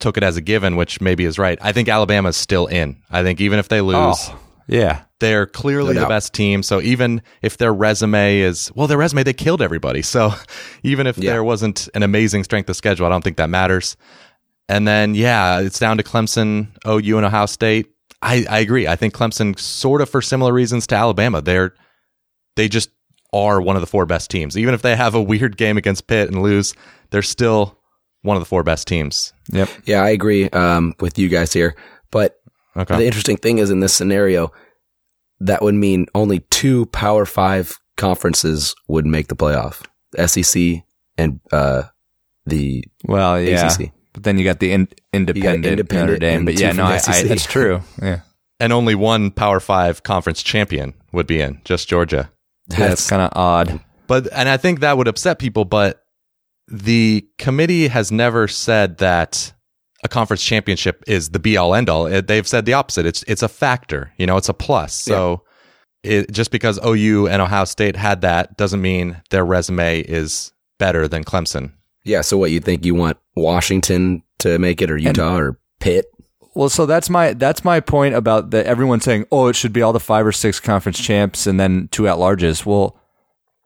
[0.00, 1.58] took it as a given, which maybe is right.
[1.60, 2.96] I think Alabama's still in.
[3.10, 3.96] I think even if they lose,
[4.30, 4.38] Oh,
[4.70, 5.02] yeah.
[5.18, 6.62] they're clearly No the best team.
[6.62, 10.00] So even if their resume is well, their resume they killed everybody.
[10.02, 10.32] So
[10.82, 11.32] even if Yeah.
[11.32, 13.96] there wasn't an amazing strength of schedule, I don't think that matters.
[14.68, 17.88] And then yeah, it's down to Clemson, OU, and Ohio State.
[18.22, 18.86] I, I agree.
[18.86, 21.40] I think Clemson sort of for similar reasons to Alabama.
[21.42, 21.74] They're
[22.56, 22.90] they just
[23.32, 24.56] are one of the four best teams.
[24.58, 26.74] Even if they have a weird game against Pitt and lose,
[27.10, 27.78] they're still
[28.22, 29.32] one of the four best teams.
[29.52, 29.68] Yep.
[29.84, 31.76] Yeah, I agree um, with you guys here.
[32.10, 32.39] But
[32.76, 32.96] Okay.
[32.96, 34.52] the interesting thing is in this scenario,
[35.40, 40.84] that would mean only two Power Five conferences would make the playoff: the SEC
[41.16, 41.82] and uh,
[42.46, 43.66] the Well, yeah.
[43.72, 43.92] ACC.
[44.12, 46.44] But then you got the in, independent, independent Notre Dame.
[46.44, 47.80] But yeah, no, the I, I, that's true.
[48.02, 48.20] Yeah.
[48.58, 52.30] and only one Power Five conference champion would be in, just Georgia.
[52.68, 53.80] That's that's kind of odd.
[54.06, 56.02] But and I think that would upset people, but
[56.66, 59.52] the committee has never said that
[60.04, 62.04] a conference championship is the be all end all.
[62.04, 63.06] They've said the opposite.
[63.06, 64.94] It's it's a factor, you know, it's a plus.
[64.94, 65.42] So
[66.02, 71.06] it, just because OU and Ohio State had that doesn't mean their resume is better
[71.06, 71.72] than Clemson.
[72.04, 72.22] yeah.
[72.22, 76.06] So what you think you want Washington to make it, or Utah, or Pitt?
[76.54, 78.64] Well, so that's my that's my point about that.
[78.66, 81.88] Everyone saying, "Oh, it should be all the five or six conference champs and then
[81.92, 82.98] two at larges." Well,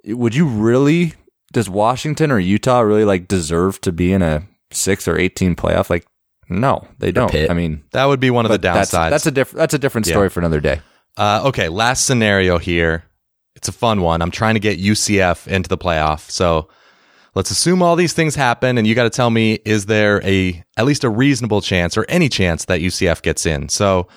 [0.04, 1.14] would you really?
[1.52, 5.88] Does Washington or Utah really like deserve to be in a six or eighteen playoff?
[5.88, 6.04] Like,
[6.48, 7.30] no, they don't.
[7.30, 7.50] Pitt.
[7.50, 9.10] I mean, That would be one of the but that's downsides.
[9.10, 10.12] that's a different that's a different Yeah.
[10.14, 10.80] story for another day.
[11.16, 13.04] Uh, okay, last scenario here.
[13.56, 14.20] It's a fun one.
[14.20, 16.28] I'm trying to get UCF into the playoff.
[16.30, 16.68] So
[17.36, 20.62] let's assume all these things happen, and you got to tell me is there a
[20.76, 23.68] at least a reasonable chance or any chance that UCF gets in?
[23.68, 24.08] So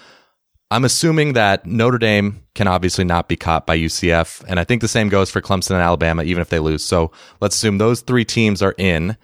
[0.71, 4.81] I'm assuming that Notre Dame can obviously not be caught by UCF, and I think
[4.81, 6.83] the same goes for Clemson and Alabama, even if they lose.
[6.83, 9.15] So let's assume those three teams are in.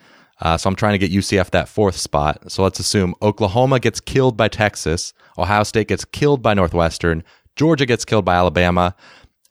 [0.41, 2.51] Uh, so I'm trying to get UCF that fourth spot.
[2.51, 7.23] So let's assume Oklahoma gets killed by Texas, Ohio State gets killed by Northwestern,
[7.55, 8.95] Georgia gets killed by Alabama,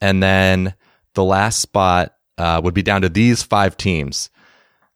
[0.01, 0.75] and then
[1.13, 4.29] the last spot uh, would be down to these five teams.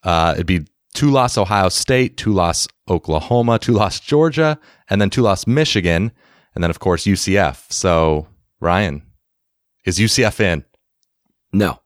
[0.04, 4.60] Uh, it'd be two loss Ohio State, two loss Oklahoma, two loss Georgia,
[4.90, 6.12] and then two loss Michigan,
[6.54, 7.72] and then of course UCF.
[7.72, 8.28] So
[8.60, 9.04] Ryan,
[9.86, 10.66] is UCF in?
[11.54, 11.80] No,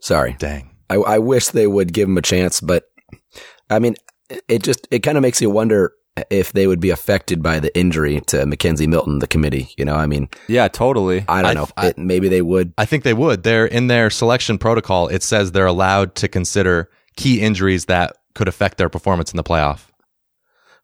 [0.00, 0.36] sorry.
[0.38, 0.70] Dang.
[0.88, 2.89] I, I wish they would give him a chance, but
[3.70, 3.96] I mean,
[4.48, 5.92] it just it kind of makes you wonder
[6.28, 9.70] if they would be affected by the injury to McKenzie Milton, the committee.
[9.78, 11.24] You know, I mean, Yeah, totally.
[11.28, 11.68] I don't I- know.
[11.76, 12.72] I- it, maybe they would.
[12.76, 13.42] I think they would.
[13.44, 15.08] They're in their selection protocol.
[15.08, 19.44] It says they're allowed to consider key injuries that could affect their performance in the
[19.44, 19.86] playoff.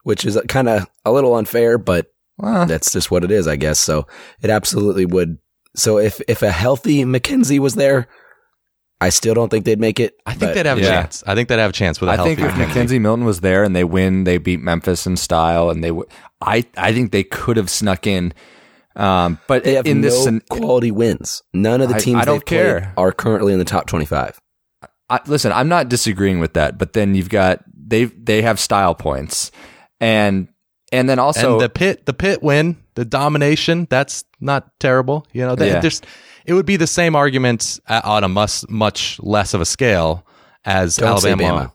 [0.05, 2.07] which is kind of a little unfair, but
[2.39, 3.79] that's just what it is, I guess.
[3.81, 4.07] So
[4.41, 5.39] it absolutely would.
[5.75, 8.07] So if if a healthy McKenzie was there,
[9.01, 10.15] I still don't think they'd make it.
[10.25, 11.03] I think but they'd have a Yeah.
[11.03, 11.23] chance.
[11.27, 12.69] I think they'd have a chance with a I healthy think if McKenzie.
[12.69, 16.07] Mackenzie Milton was there and they win, they beat Memphis in style, and they would.
[16.41, 18.33] I I think they could have snuck in.
[18.97, 21.43] Um, but they have in no this, quality wins.
[21.53, 22.95] None of the teams I don't care.
[22.97, 24.39] are currently in the top twenty-five.
[25.11, 28.95] I, listen, I'm not disagreeing with that, but then you've got they they have style
[28.95, 29.51] points,
[30.01, 30.49] and
[30.93, 33.87] and then also and the pit, the pit win, the domination.
[33.91, 35.27] That's not terrible.
[35.33, 35.81] You know, they, Yeah.
[35.81, 36.03] there's
[36.45, 40.27] it would be the same argument uh, on a much much less of a scale
[40.65, 41.73] as Don't Alabama.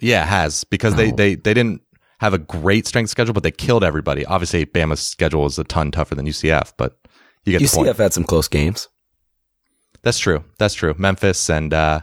[0.00, 1.16] Yeah, has because they, No.
[1.16, 1.82] they they didn't
[2.20, 4.24] have a great strength schedule, but they killed everybody.
[4.24, 6.96] Obviously, Bama's schedule was a ton tougher than UCF, but
[7.44, 7.62] you get.
[7.62, 8.88] UCF had some close games.
[10.02, 10.44] That's true.
[10.58, 10.94] That's true.
[10.98, 12.00] Memphis and uh,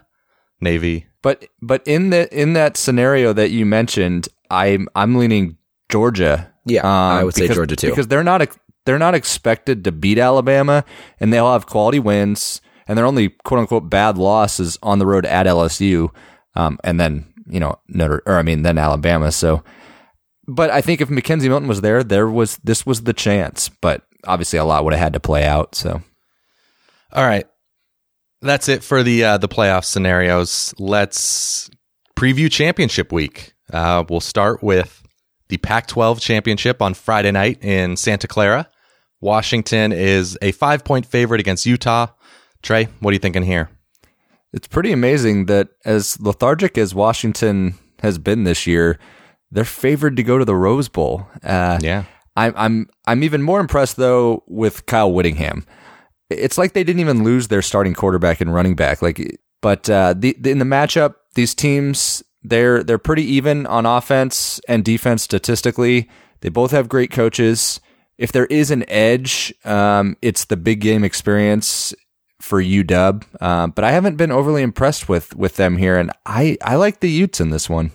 [0.59, 1.05] Navy.
[1.22, 5.57] But but in the in that scenario that you mentioned, I'm I'm leaning
[5.92, 6.52] Georgia.
[6.66, 7.89] Yeah, um, I would say Georgia too.
[7.89, 8.48] because they're not
[8.86, 10.84] they're not expected to beat Alabama,
[11.20, 15.26] and they'll have quality wins, and their only quote unquote bad losses on the road
[15.26, 16.10] at LSU,
[16.56, 19.32] um, and then you know Notre or I mean then Alabama.
[19.32, 19.64] So,
[20.48, 24.04] but I think if McKenzie Milton was there, there was this was the chance, but
[24.26, 25.76] obviously a lot would have had to play out.
[25.76, 26.02] So
[27.12, 27.46] All right,
[28.42, 30.74] that's it for the uh, the playoff scenarios.
[30.80, 31.70] Let's
[32.16, 33.54] preview championship week.
[33.72, 35.01] Uh, we'll start with
[35.52, 38.70] the Pac-12 championship on Friday night in Santa Clara.
[39.20, 42.08] Washington is a five point favorite against Utah.
[42.64, 43.70] Trey, what are you thinking here?
[44.54, 48.97] It's pretty amazing that as lethargic as Washington has been this year,
[49.52, 51.28] they're favored to go to the Rose Bowl.
[51.43, 52.06] Uh, Yeah.
[52.38, 55.66] I'm I'm I'm even more impressed though with Kyle Whittingham.
[56.30, 59.02] It's like they didn't even lose their starting quarterback and running back.
[59.02, 63.86] Like, but uh, the, the in the matchup, these teams they're they're pretty even on
[63.86, 66.10] offense and defense statistically.
[66.42, 67.80] They both have great coaches.
[68.18, 71.94] If there is an edge, um, it's the big game experience
[72.39, 73.24] for UW.
[73.39, 77.00] Uh, but I haven't been overly impressed with with them here, and I I like
[77.00, 77.92] the Utes in this one.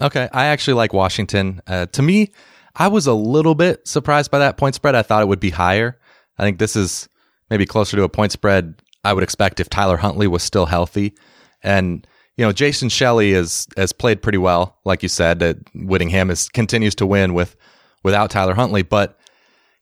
[0.00, 1.60] Okay, I actually like Washington.
[1.66, 2.32] Uh, to me,
[2.74, 4.94] I was a little bit surprised by that point spread.
[4.94, 5.98] I thought it would be higher.
[6.38, 7.08] I think this is
[7.50, 11.14] maybe closer to a point spread I would expect if Tyler Huntley was still healthy.
[11.62, 12.06] And
[12.40, 15.40] you know, Jason Shelley is has played pretty well, like you said.
[15.40, 17.54] That Whittingham is continues to win with
[18.02, 19.20] without Tyler Huntley, but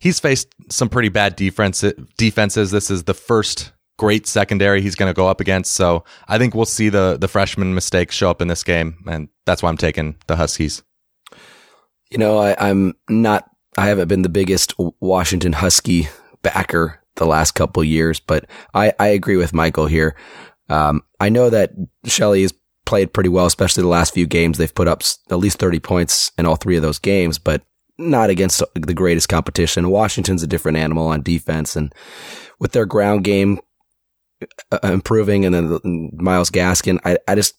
[0.01, 1.85] he's faced some pretty bad defense
[2.17, 2.73] defenses.
[2.73, 5.75] This is the first great secondary he's going to go up against.
[5.75, 9.29] So I think we'll see the the freshman mistakes show up in this game, and
[9.47, 10.83] that's why I'm taking the Huskies.
[12.11, 13.49] You know, I, I'm not.
[13.77, 16.09] I haven't been the biggest Washington Husky
[16.43, 20.17] backer the last couple years, but I, I agree with Michael here.
[20.69, 21.73] Um, I know that
[22.07, 22.53] Shelley has
[22.87, 24.59] played pretty well, especially the last few games.
[24.59, 27.63] They've put up at least 30 points in all three of those games, but
[27.99, 29.91] not against the greatest competition.
[29.91, 31.93] Washington's a different animal on defense, and
[32.61, 33.59] with their ground game
[34.71, 35.81] uh, improving, and then the-
[36.15, 37.55] Myles Gaskin, I, I just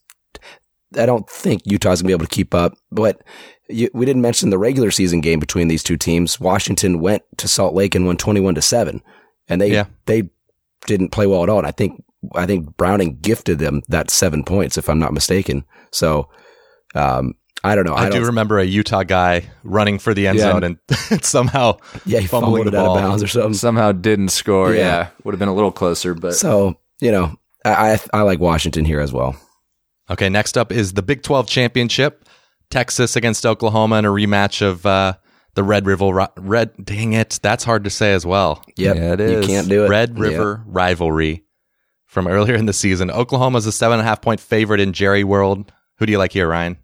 [0.98, 2.74] I don't think Utah's gonna be able to keep up.
[2.92, 3.22] But
[3.70, 6.40] you, we didn't mention the regular season game between these two teams.
[6.40, 9.02] Washington went to Salt Lake and won twenty-one to seven,
[9.50, 9.86] and they Yeah.
[10.06, 10.30] they
[10.88, 11.60] didn't play well at all.
[11.60, 12.02] And I think
[12.36, 15.64] I think Browning gifted them that seven points, if I'm not mistaken.
[15.92, 16.30] So
[16.96, 17.94] um, I don't know.
[17.94, 20.52] I, I, do don't, remember a Utah guy running for the end Yeah.
[20.52, 20.78] zone and
[21.24, 23.54] somehow yeah, he fumbling fumbled the it out of bounds or something.
[23.54, 24.74] Somehow didn't score.
[24.74, 24.80] Yeah.
[24.80, 28.40] Yeah, would have been a little closer, but So you know, I I, I like
[28.40, 29.36] Washington here as well.
[30.10, 32.26] Okay, next up is the Big 12 championship.
[32.70, 35.14] Texas against Oklahoma in a rematch of uh,
[35.56, 36.28] the Red River.
[36.38, 38.64] Red, dang it, that's hard to say as well.
[38.78, 39.90] Yep, Yeah, it you can't do it.
[39.90, 41.44] Red River rivalry
[42.10, 43.12] from earlier in the season.
[43.12, 45.72] Oklahoma's a seven and a half point favorite in Jerry World.
[45.98, 46.78] Who do you like here, Ryan?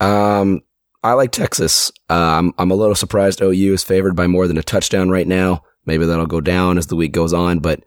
[0.00, 0.62] Um,
[1.02, 1.92] I like Texas.
[2.08, 5.62] I'm I'm a little surprised OU is favored by more than a touchdown right now.
[5.84, 7.84] Maybe that'll go down as the week goes on, but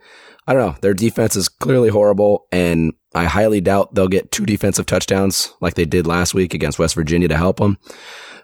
[0.48, 0.78] I don't know.
[0.82, 5.76] Their defense is clearly horrible, and I highly doubt they'll get two defensive touchdowns like
[5.76, 7.78] they did last week against West Virginia to help them.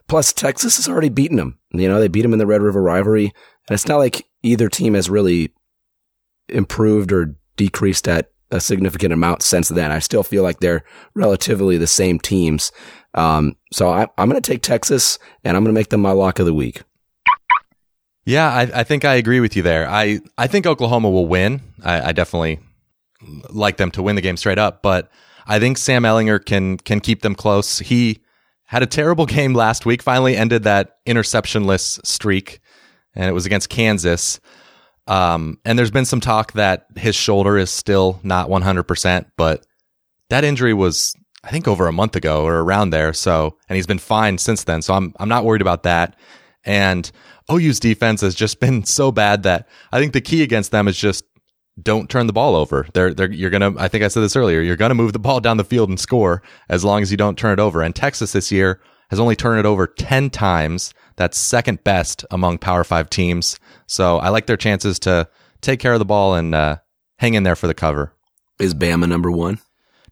[0.08, 1.58] Plus, Texas has already beaten them.
[1.72, 3.26] You know, they beat them in the Red River rivalry,
[3.68, 5.52] And it's not like either team has really
[6.48, 9.92] improved or decreased at a significant amount since then.
[9.92, 10.84] I still feel like they're
[11.14, 12.72] relatively the same teams.
[13.14, 16.12] Um, so I, I'm going to take Texas and I'm going to make them my
[16.12, 16.84] lock of the week.
[18.26, 19.88] Yeah, I, I think I agree with you there.
[19.88, 21.62] I, I think Oklahoma will win.
[21.84, 22.60] I, I definitely
[23.50, 25.10] like them to win the game straight up, but
[25.48, 27.80] I think Sam Ehlinger can can keep them close.
[27.80, 28.24] He
[28.66, 30.02] had a terrible game last week.
[30.02, 32.60] Finally ended that interceptionless streak,
[33.14, 34.40] and it was against Kansas.
[35.08, 39.66] Um, and there's been some talk that his shoulder is still not 100%, but
[40.30, 43.14] that injury was, I think, over a month ago or around there.
[43.14, 44.82] So, and he's been fine since then.
[44.82, 46.16] So I'm I'm not worried about that.
[46.64, 47.10] And
[47.52, 50.98] OU's defense has just been so bad that I think the key against them is
[50.98, 51.24] just
[51.82, 52.88] don't turn the ball over.
[52.94, 55.14] They're, they're, you're going to, I think I said this earlier, you're going to move
[55.14, 57.82] the ball down the field and score as long as you don't turn it over.
[57.82, 58.80] And Texas this year
[59.10, 60.94] has only turned it over 10 times.
[61.18, 63.60] That's second best among Power Five teams.
[63.88, 65.28] So I like their chances to
[65.62, 66.78] take care of the ball and uh,
[67.20, 68.14] hang in there for the cover.
[68.60, 69.60] Is Bama number one?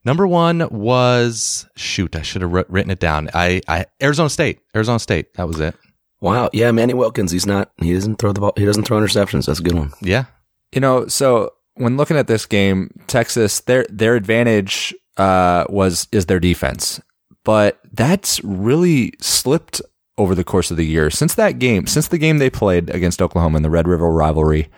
[0.06, 2.16] Number one was shoot.
[2.16, 3.30] I should have written it down.
[3.34, 4.60] I, I Arizona State.
[4.76, 5.34] Arizona State.
[5.36, 5.76] That was it.
[6.20, 6.50] Wow.
[6.54, 7.32] Yeah, Manny Wilkins.
[7.32, 7.72] He's not.
[7.82, 8.54] He doesn't throw the ball.
[8.58, 9.46] He doesn't throw interceptions.
[9.46, 9.94] That's a good one.
[10.02, 10.26] Yeah.
[10.74, 16.26] You know, so when looking at this game, Texas their their advantage uh, was is
[16.26, 17.02] their defense,
[17.44, 19.82] but that's really slipped
[20.18, 23.22] over the course of the year since that game, since the game they played against
[23.22, 24.70] Oklahoma in the Red River rivalry.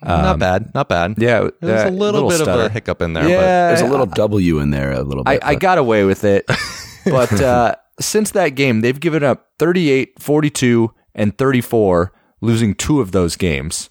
[0.00, 1.14] Um, not bad, not bad.
[1.18, 2.62] Yeah, there's a little, little bit stutter.
[2.62, 3.28] of a hiccup in there.
[3.28, 5.42] Yeah, but there's a little W in there, a little bit.
[5.42, 6.46] I, I got away with it,
[7.04, 13.10] but uh, since that game, they've given up 38, 42, and 34, losing two of
[13.10, 13.90] those games.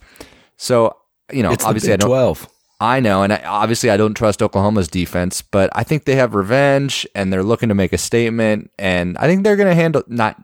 [0.55, 0.95] So
[1.31, 2.09] you know, it's obviously I don't.
[2.09, 2.47] Twelve.
[2.79, 6.35] I know, and I, obviously I don't trust Oklahoma's defense, but I think they have
[6.35, 10.03] revenge and they're looking to make a statement, and I think they're going to handle
[10.07, 10.37] not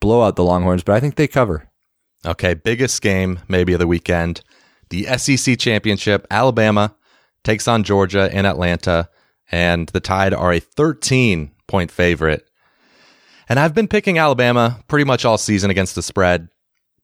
[0.00, 1.68] blow out the Longhorns, but I think they cover.
[2.24, 4.42] Okay, biggest game maybe of the weekend.
[4.90, 6.26] The SEC championship.
[6.30, 6.94] Alabama
[7.44, 9.08] takes on Georgia in Atlanta,
[9.50, 12.48] and the Tide are a 13 point favorite.
[13.48, 16.48] And I've been picking Alabama pretty much all season against the spread,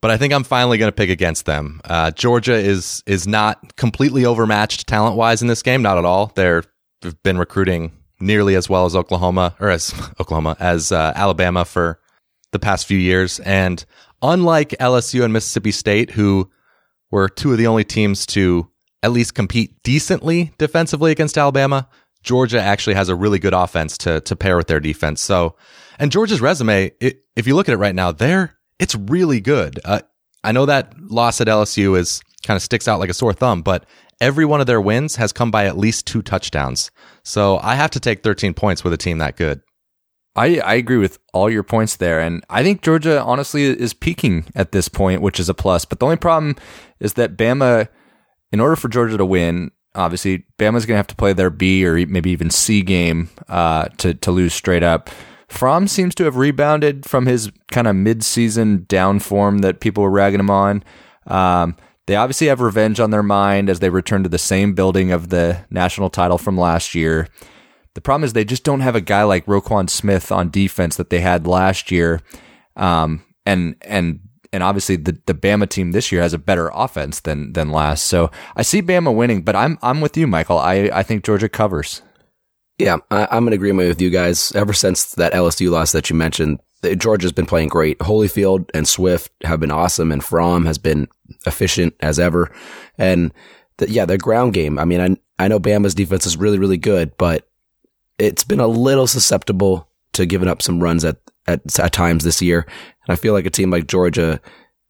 [0.01, 1.80] but I think I'm finally going to pick against them.
[1.84, 6.32] Uh, Georgia is is not completely overmatched talent wise in this game, not at all.
[6.34, 6.64] They're,
[7.01, 12.01] they've been recruiting nearly as well as Oklahoma or as Oklahoma as uh, Alabama for
[12.53, 13.41] the past few years.
[13.41, 13.85] And
[14.23, 16.51] unlike LSU and Mississippi State, who
[17.11, 18.69] were two of the only teams to
[19.03, 21.89] at least compete decently defensively against Alabama,
[22.23, 25.21] Georgia actually has a really good offense to to pair with their defense.
[25.21, 25.57] So,
[25.99, 29.81] and Georgia's resume, it, if you look at it right now, they're it's really good.
[29.85, 30.01] Uh,
[30.45, 33.63] I know that loss at LSU is kind of sticks out like a sore thumb,
[33.63, 33.87] but
[34.21, 36.91] every one of their wins has come by at least two touchdowns.
[37.23, 39.61] So I have to take 13 points with a team that good.
[40.35, 42.20] I, I agree with all your points there.
[42.20, 45.85] And I think Georgia honestly is peaking at this point, which is a plus.
[45.85, 46.57] But the only problem
[47.01, 47.89] is that Bama,
[48.51, 51.85] in order for Georgia to win, obviously Bama's going to have to play their B
[51.85, 55.11] or maybe even C game uh, to, to lose straight up.
[55.49, 60.11] Fromm seems to have rebounded from his kind of mid-season down form that people were
[60.11, 60.83] ragging him on.
[61.26, 61.76] Um,
[62.07, 65.28] they obviously have revenge on their mind as they return to the same building of
[65.28, 67.28] the national title from last year.
[67.95, 71.11] The problem is they just don't have a guy like Roquan Smith on defense that
[71.11, 72.20] they had last year.
[72.76, 74.20] Um, and, and,
[74.53, 78.05] and obviously the, the Bama team this year has a better offense than, than last.
[78.05, 80.59] So I see Bama winning, but I'm, I'm with you, Michael.
[80.59, 82.03] I, I think Georgia covers.
[82.78, 84.53] Yeah, I, am in agreement with you guys.
[84.55, 86.59] Ever since that LSU loss that you mentioned,
[86.97, 87.99] Georgia's been playing great.
[87.99, 91.07] Holyfield and Swift have been awesome, and Fromm has been
[91.47, 92.51] efficient as ever.
[92.99, 93.32] And
[93.76, 94.78] the, yeah, the ground game.
[94.78, 97.49] I mean, I I know Bama's defense is really really good, but
[98.19, 102.43] it's been a little susceptible to giving up some runs at, at, at times this
[102.43, 102.67] year.
[103.07, 104.41] And I feel like a team like Georgia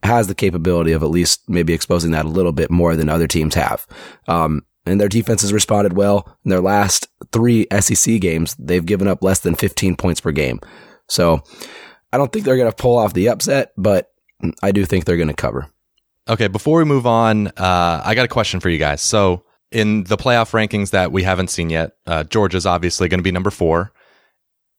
[0.03, 3.29] has the capability of at least maybe exposing that a little bit more than other
[3.29, 3.87] teams have.
[4.27, 6.37] Um, and their defense has responded well.
[6.45, 10.59] In their last three SEC games, they've given up less than 15 points per game.
[11.09, 11.43] So
[12.12, 14.11] I don't think they're going to pull off the upset, but
[14.62, 15.68] I do think they're going to cover.
[16.29, 19.03] Okay, before we move on, uh, I got a question for you guys.
[19.03, 23.25] So in the playoff rankings that we haven't seen yet, uh, Georgia's obviously going to
[23.25, 23.93] be number four.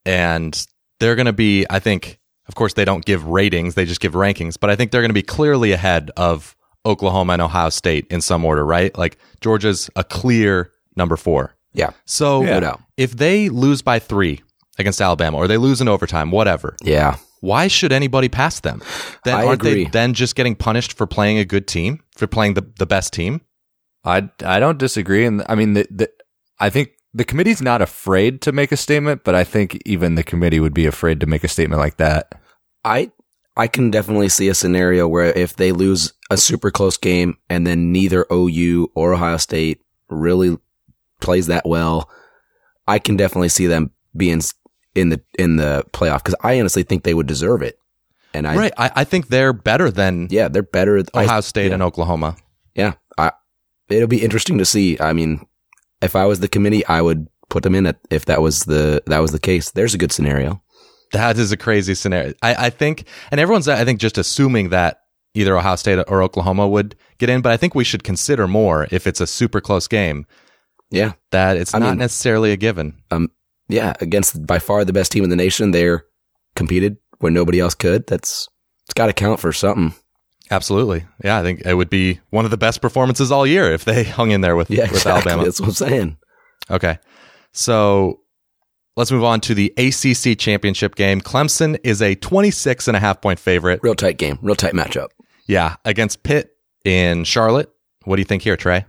[0.05, 0.65] And
[0.99, 4.13] they're going to be, I think, of course, they don't give ratings, they just give
[4.13, 8.05] rankings, but I think they're going to be clearly ahead of Oklahoma and Ohio State
[8.09, 8.95] in some order, right?
[8.97, 11.55] Like Georgia's a clear number four.
[11.73, 11.91] Yeah.
[12.05, 12.75] So yeah.
[12.97, 14.41] if they lose by three
[14.77, 16.75] against Alabama or they lose in overtime, whatever.
[16.83, 17.17] Yeah.
[17.39, 18.81] Why should anybody pass them?
[19.25, 19.85] Then I aren't agree.
[19.85, 23.11] they then just getting punished for playing a good team, for playing the, the best
[23.11, 23.41] team?
[24.03, 25.25] I, I don't disagree.
[25.25, 26.11] And I mean, the, the,
[26.59, 30.23] I think the committee's not afraid to make a statement, but I think even the
[30.23, 32.39] committee would be afraid to make a statement like that.
[32.83, 33.11] I
[33.55, 37.67] I can definitely see a scenario where if they lose a super close game and
[37.67, 40.57] then neither OU or Ohio State really
[41.21, 42.09] plays that well,
[42.87, 44.41] I can definitely see them being
[44.95, 47.79] in the in the playoff because I honestly think they would deserve it.
[48.33, 51.03] And I right, I, I think they're better than yeah, they're better.
[51.13, 52.35] Ohio I, State yeah, and Oklahoma.
[52.73, 52.93] yeah, I,
[53.93, 54.99] it'll be interesting to see.
[54.99, 55.45] I mean,
[56.01, 59.01] if I was the committee, I would put them in it if that was the
[59.07, 59.71] that was the case.
[59.71, 60.61] There's a good scenario.
[61.11, 62.33] That is a crazy scenario.
[62.41, 65.01] I, I think, and everyone's, I think, just assuming that
[65.35, 68.87] either Ohio State or Oklahoma would get in, but I think we should consider more
[68.91, 70.25] if it's a super close game
[70.89, 72.97] Yeah, that it's I not mean- necessarily a given.
[73.11, 73.29] Um,
[73.69, 76.05] yeah, against by far the best team in the nation, they're
[76.55, 78.07] competed when nobody else could.
[78.07, 78.47] That's
[78.85, 79.93] it's got to count for something.
[80.51, 81.05] Absolutely.
[81.23, 84.03] Yeah, I think it would be one of the best performances all year if they
[84.19, 85.11] hung in there with, Yeah, with exactly.
[85.31, 85.43] Alabama.
[85.45, 86.17] That's what I'm saying.
[86.69, 86.99] Okay.
[87.53, 88.19] So
[88.95, 91.21] let's move on to the ACC championship game.
[91.21, 93.79] Clemson is a 26 and a half point favorite.
[93.83, 95.09] Real tight game, real tight matchup.
[95.47, 96.51] Yeah, against Pitt
[96.85, 97.69] in Charlotte.
[98.05, 98.85] What do you think here, Trey?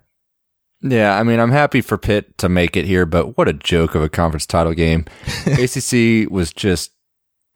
[0.82, 3.94] Yeah, I mean, I'm happy for Pitt to make it here, but what a joke
[3.94, 5.06] of a conference title game.
[5.46, 6.90] ACC was just,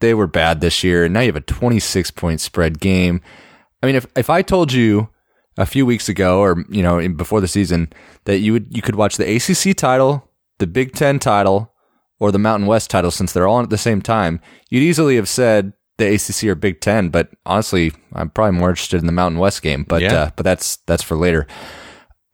[0.01, 3.21] they were bad this year, and now you have a 26 point spread game.
[3.83, 5.09] I mean, if, if I told you
[5.57, 7.93] a few weeks ago or, you know, in- before the season
[8.25, 11.73] that you would, you could watch the ACC title, the Big Ten title,
[12.21, 15.17] or the Mountain West title since they're all on at the same time, you'd easily
[15.17, 19.13] have said the ACC or Big Ten, but honestly, I'm probably more interested in the
[19.13, 20.15] Mountain West game, but, Yeah.
[20.15, 21.47] uh, but that's, that's for later.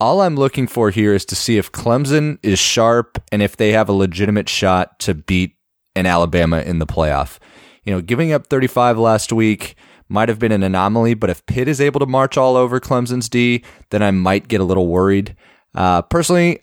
[0.00, 3.72] All I'm looking for here is to see if Clemson is sharp and if they
[3.72, 5.56] have a legitimate shot to beat
[5.94, 7.38] an Alabama in the playoff.
[7.84, 9.76] You know, giving up 35 last week
[10.08, 13.28] might have been an anomaly, but if Pitt is able to march all over Clemson's
[13.28, 15.36] D, then I might get a little worried.
[15.74, 16.60] Uh, personally,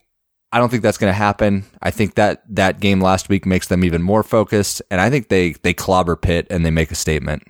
[0.51, 1.65] I don't think that's going to happen.
[1.81, 5.29] I think that that game last week makes them even more focused, and I think
[5.29, 7.43] they they clobber Pitt and they make a statement.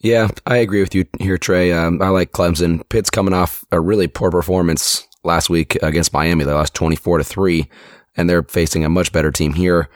[0.00, 1.70] Yeah, I agree with you here, Trey.
[1.70, 2.86] Um, I like Clemson.
[2.88, 6.44] Pitt's coming off a really poor performance last week against Miami.
[6.44, 7.70] They lost 24 to 3,
[8.16, 9.88] and they're facing a much better team here.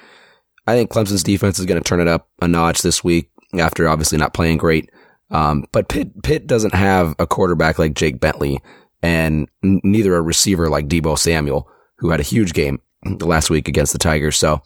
[0.69, 3.31] I think Clemson's defense is going to turn it up a notch this week
[3.61, 4.91] after obviously not playing great.
[5.31, 8.61] Um, but Pitt, Pitt doesn't have a quarterback like Jake Bentley
[9.03, 12.81] and n- neither a receiver like Deebo Samuel, who had a huge game
[13.21, 14.39] last week against the Tigers.
[14.39, 14.63] So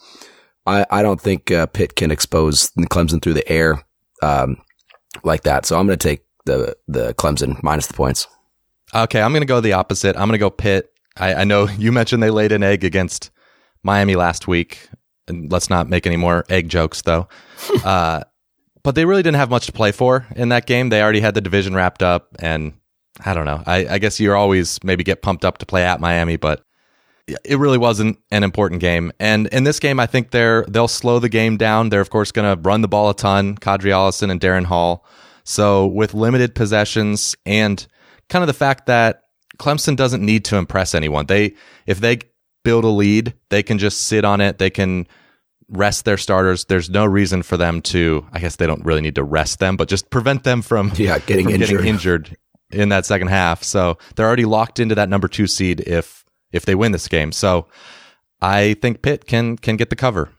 [0.67, 3.83] I, I don't think uh, Pitt can expose Clemson through the air.
[4.23, 4.59] Um,
[5.25, 5.67] like that.
[5.67, 8.27] So I'm going to take the the Clemson minus the points.
[8.95, 10.17] Okay, I'm going to go the opposite.
[10.17, 10.93] I'm going to go Pitt.
[11.17, 13.31] I, I know you mentioned they laid an egg against
[13.83, 14.89] Miami last week.
[15.29, 17.29] And let's not make any more egg jokes, though.
[17.85, 18.25] uh,
[18.83, 20.89] but they really didn't have much to play for in that game.
[20.89, 22.75] They already had the division wrapped up, and
[23.25, 23.63] I don't know.
[23.67, 26.65] I, I guess you're always maybe get pumped up to play at Miami, but
[27.45, 29.13] it really wasn't an important game.
[29.21, 31.89] And in this game, I think they're they'll slow the game down.
[31.89, 33.57] They're of course going to run the ball a ton.
[33.57, 35.05] Qadree Ollison and Darrin Hall.
[35.45, 37.87] So with limited possessions and
[38.29, 39.25] kind of the fact that
[39.59, 41.27] Clemson doesn't need to impress anyone.
[41.27, 41.55] They
[41.87, 42.21] if they
[42.65, 44.59] build a lead, they can just sit on it.
[44.59, 45.07] They can
[45.71, 46.65] rest their starters.
[46.67, 48.27] There's no reason for them to.
[48.33, 51.19] I guess they don't really need to rest them, but just prevent them from Yeah,
[51.21, 51.69] getting from injured.
[51.71, 52.37] getting injured
[52.71, 53.63] in that second half.
[53.63, 57.33] So they're already locked into that number two seed if if they win this game.
[57.33, 57.67] So
[58.41, 60.31] I think Pitt can can get the cover.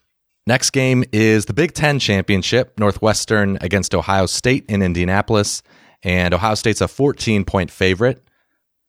[0.48, 5.62] Next game is the Big Ten championship, Northwestern against Ohio State in Indianapolis,
[6.04, 8.24] and Ohio State's a 14 point favorite.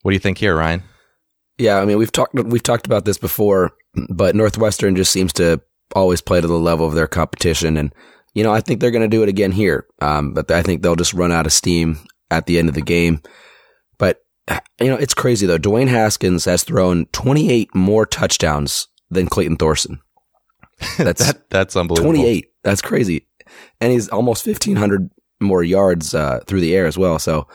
[0.00, 0.82] What do you think here, Ryan?
[1.58, 3.72] Yeah, I mean we've talked we've talked about this before,
[4.08, 5.60] but Northwestern just seems to
[5.94, 7.94] always play to the level of their competition, and
[8.34, 9.86] you know I think they're going to do it again here.
[10.00, 11.98] Um, but I think they'll just run out of steam
[12.30, 13.22] at the end of the game.
[13.98, 14.22] But
[14.80, 15.58] you know it's crazy though.
[15.58, 20.00] Dwayne Haskins has thrown 28 more touchdowns than Clayton Thorson.
[20.98, 22.12] That's That that's unbelievable.
[22.12, 22.46] 28.
[22.64, 23.28] That's crazy.
[23.80, 27.18] And he's almost 1,500 more yards uh, through the air as well.
[27.18, 27.46] So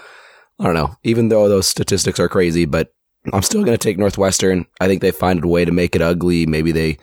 [0.59, 0.95] I don't know.
[1.03, 2.93] Even though those statistics are crazy, but
[3.33, 4.65] I'm still going to take Northwestern.
[4.79, 6.45] I think they find a way to make it ugly.
[6.45, 6.97] Maybe they,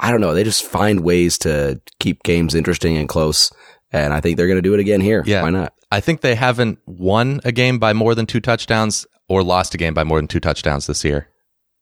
[0.00, 3.52] I don't know, they just find ways to keep games interesting and close.
[3.92, 5.22] And I think they're going to do it again here.
[5.26, 5.42] Yeah.
[5.42, 5.74] Why not?
[5.90, 9.78] I think they haven't won a game by more than two touchdowns or lost a
[9.78, 11.28] game by more than two touchdowns this year.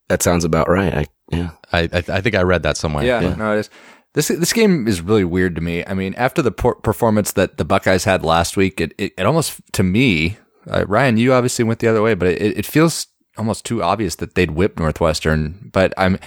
[0.08, 0.92] That sounds about right.
[0.92, 1.50] I, yeah.
[1.72, 3.04] I I, I think I read that somewhere.
[3.04, 3.70] Yeah, no, it is.
[4.12, 5.84] This this game is really weird to me.
[5.86, 9.24] I mean, after the por- performance that the Buckeyes had last week, it it, it
[9.24, 10.38] almost to me,
[10.68, 13.06] uh, Ryan, you obviously went the other way, but it, it feels
[13.38, 15.70] almost too obvious that they'd whip Northwestern.
[15.72, 16.18] But I'm,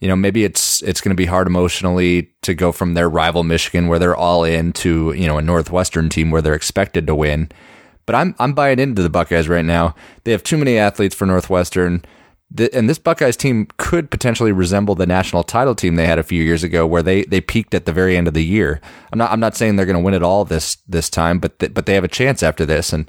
[0.00, 3.44] you know, maybe it's it's going to be hard emotionally to go from their rival
[3.44, 7.14] Michigan, where they're all in, to you know a Northwestern team where they're expected to
[7.14, 7.50] win.
[8.06, 9.94] But I'm I'm buying into the Buckeyes right now.
[10.24, 12.02] They have too many athletes for Northwestern.
[12.72, 16.42] And this Buckeyes team could potentially resemble the national title team they had a few
[16.42, 18.80] years ago, where they, they peaked at the very end of the year.
[19.12, 21.58] I'm not I'm not saying they're going to win it all this this time, but
[21.60, 22.92] th- but they have a chance after this.
[22.92, 23.08] And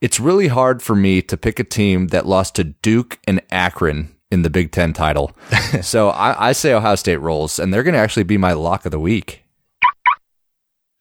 [0.00, 4.14] it's really hard for me to pick a team that lost to Duke and Akron
[4.30, 5.32] in the Big Ten title.
[5.82, 8.84] so I, I say Ohio State rolls, and they're going to actually be my lock
[8.84, 9.44] of the week.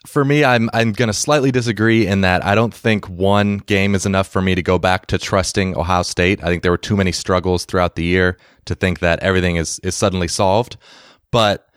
[0.08, 3.96] For me, I'm I'm going to slightly disagree in that I don't think one game
[3.96, 6.42] is enough for me to go back to trusting Ohio State.
[6.42, 9.80] I think there were too many struggles throughout the year to think that everything is
[9.80, 10.78] is suddenly solved.
[11.32, 11.68] But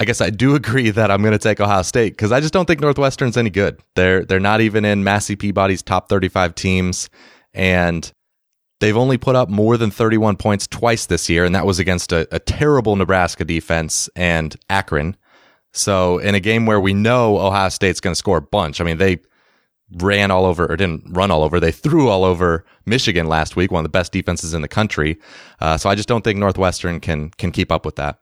[0.00, 2.52] I guess I do agree that I'm going to take Ohio State because I just
[2.52, 3.80] don't think Northwestern's any good.
[3.94, 7.10] They're they're not even in Massey Peabody's top 35 teams,
[7.54, 8.12] and
[8.82, 12.10] they've only put up more than 31 points twice this year, and that was against
[12.10, 15.16] a, a terrible Nebraska defense and Akron.
[15.72, 18.84] So in a game where we know Ohio State's going to score a bunch, I
[18.84, 19.20] mean, they
[19.98, 21.60] ran all over or didn't run all over.
[21.60, 25.16] They threw all over Michigan last week, one of the best defenses in the country.
[25.60, 28.18] Uh, so I just don't think Northwestern can can keep up with that.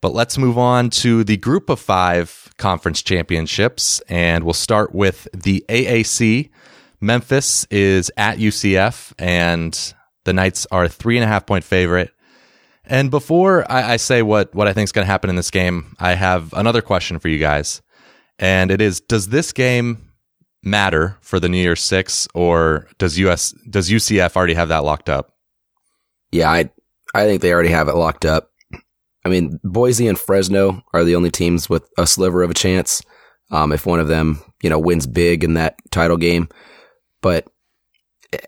[0.00, 5.28] But let's move on to the group of five conference championships, and we'll start with
[5.32, 6.50] the AAC.
[7.00, 9.94] Memphis is at UCF, and
[10.24, 12.10] the Knights are a three and a half point favorite.
[12.84, 15.50] And before I, I say what, what I think is going to happen in this
[15.50, 17.82] game, I have another question for you guys.
[18.38, 20.12] And it is Does this game
[20.62, 25.08] matter for the New Year's Six, or does US does UCF already have that locked
[25.08, 25.32] up?
[26.30, 26.70] Yeah, I
[27.14, 28.50] I think they already have it locked up.
[29.24, 33.02] I mean, Boise and Fresno are the only teams with a sliver of a chance.
[33.50, 36.48] Um, if one of them, you know, wins big in that title game,
[37.20, 37.46] but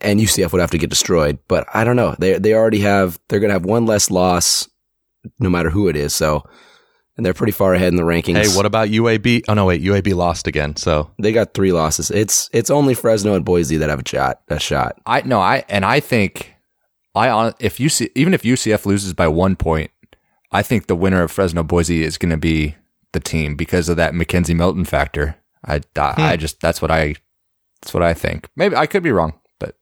[0.00, 1.38] and UCF would have to get destroyed.
[1.48, 2.14] But I don't know.
[2.18, 3.18] They they already have.
[3.28, 4.68] They're going to have one less loss,
[5.38, 6.14] no matter who it is.
[6.14, 6.44] So,
[7.16, 8.36] and they're pretty far ahead in the rankings.
[8.36, 9.44] Hey, what about UAB?
[9.48, 10.76] Oh no, wait, UAB lost again.
[10.76, 12.10] So They got three losses.
[12.10, 14.42] It's it's only Fresno and Boise that have a shot.
[14.48, 15.00] A shot.
[15.06, 16.54] I no, I and I think
[17.14, 19.90] I hon- if UC even if UCF loses by one point,
[20.52, 22.76] I think the winner of Fresno Boise is going to be
[23.12, 25.36] the team because of that McKenzie Milton factor.
[25.64, 27.16] I I, I just that's what I
[27.82, 28.48] that's what I think.
[28.56, 29.76] Maybe I could be wrong, but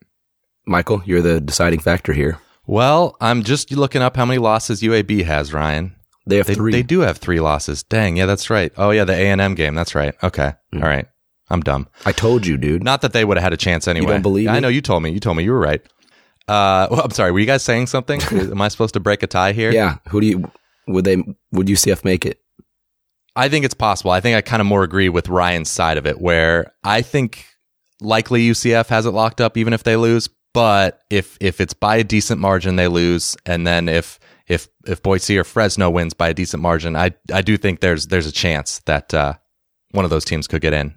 [0.66, 2.38] Michael, you're the deciding factor here.
[2.66, 5.52] well, I'm just looking up how many losses UAB has.
[5.52, 5.94] Ryan,
[6.26, 6.72] They have they, three.
[6.72, 7.82] they do have three losses.
[7.82, 8.72] Dang, yeah, that's right.
[8.76, 9.74] Oh yeah, the A and M game.
[9.74, 10.14] That's right.
[10.22, 11.06] Okay, all right.
[11.50, 11.88] I'm dumb.
[12.04, 12.84] I told you, dude.
[12.84, 14.08] Not that they would have had a chance anyway.
[14.12, 14.60] don't believe I me?
[14.60, 15.10] know you told me.
[15.10, 15.80] You told me you were right.
[16.46, 17.32] Uh, well, I'm sorry.
[17.32, 18.20] Were you guys saying something?
[18.30, 19.70] Am I supposed to break a tie here?
[19.72, 19.96] yeah.
[20.10, 20.50] Who do you
[20.86, 21.16] would they
[21.52, 22.38] would UCF make it?
[23.34, 24.10] I think it's possible.
[24.10, 27.46] I think I kind of more agree with Ryan's side of it, where I think
[28.00, 30.28] likely UCF has it locked up, even if they lose.
[30.54, 35.02] But if if it's by a decent margin, they lose, and then if if if
[35.02, 38.32] Boise or Fresno wins by a decent margin, I I do think there's there's a
[38.32, 39.34] chance that uh,
[39.92, 40.94] one of those teams could get in.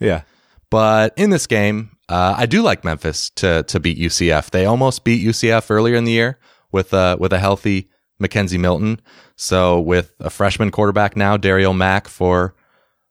[0.00, 0.22] yeah,
[0.70, 4.50] But in this game, uh, I do like Memphis to to beat UCF.
[4.50, 6.38] They almost beat UCF earlier in the year
[6.72, 7.90] with a with a healthy
[8.20, 9.00] McKenzie Milton.
[9.36, 12.54] So with a freshman quarterback now, Darriel Mack for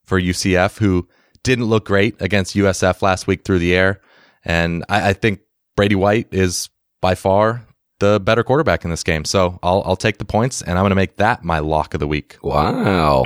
[0.04, 1.08] for UCF, who
[1.46, 4.00] didn't look great against USF last week through the air,
[4.44, 5.40] and I, I think
[5.76, 6.68] Brady White is
[7.00, 7.64] by far
[8.00, 9.24] the better quarterback in this game.
[9.24, 12.00] So I'll I'll take the points, and I'm going to make that my lock of
[12.00, 12.36] the week.
[12.42, 13.22] Wow.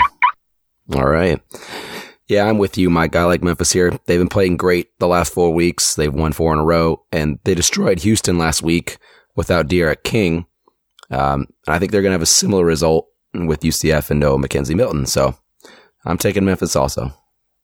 [0.94, 1.40] All right.
[2.28, 3.16] Yeah, I'm with you, Mike.
[3.16, 3.98] I like Memphis here.
[4.06, 5.94] They've been playing great the last four weeks.
[5.94, 8.98] They've won four in a row, and they destroyed Houston last week
[9.34, 10.46] without D'Eriq King.
[11.10, 14.76] Um, I think they're going to have a similar result with UCF and no McKenzie
[14.76, 15.06] Milton.
[15.06, 15.36] So
[16.04, 17.12] I'm taking Memphis also.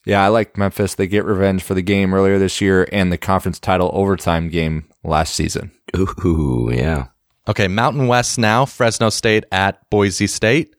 [0.06, 0.24] Yeah.
[0.24, 0.94] I like Memphis.
[0.94, 4.88] They get revenge for the game earlier this year and the conference title overtime game
[5.04, 5.72] last season.
[5.96, 7.08] Ooh, yeah.
[7.48, 8.64] Okay, Mountain West now.
[8.64, 10.74] Fresno State at Boise State.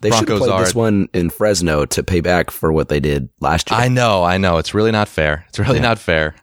[0.00, 3.00] They should have Broncos played this one in Fresno to pay back for what they
[3.00, 3.80] did last year.
[3.80, 4.58] I know, I know.
[4.58, 5.44] It's really not fair.
[5.48, 6.34] It's really not fair.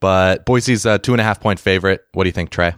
[0.00, 2.02] But Boise's a two and a half point favorite.
[2.12, 2.74] What do you think, Trey?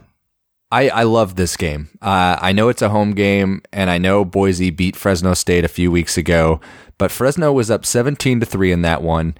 [0.71, 1.89] I, I love this game.
[2.01, 5.69] Uh, I know it's a home game, and I know Boise beat Fresno State a
[5.69, 6.59] few weeks ago,
[6.97, 9.35] but Fresno was up 17 to 3 in that one,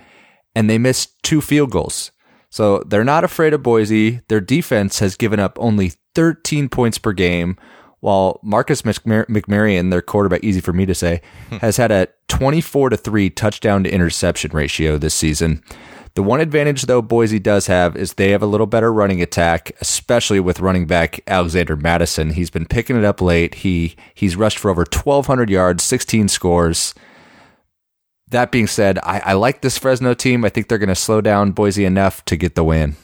[0.55, 2.11] and they missed two field goals.
[2.49, 4.21] So they're not afraid of Boise.
[4.29, 7.57] Their defense has given up only 13 points per game,
[7.99, 11.57] while Marcus McMar- McMaryion, their quarterback, easy for me to say, hmm.
[11.57, 15.63] has had a 24 to 3 touchdown to interception ratio this season.
[16.17, 19.71] The one advantage, though, Boise does have is they have a little better running attack,
[19.81, 22.31] especially with running back Alexander Mattison.
[22.31, 23.53] He's been picking it up late.
[23.53, 26.95] He he's rushed for over 1,200 yards, 16 scores.
[28.29, 30.43] That being said, I, I like this Fresno team.
[30.43, 32.95] I think they're going to slow down Boise enough to get the win.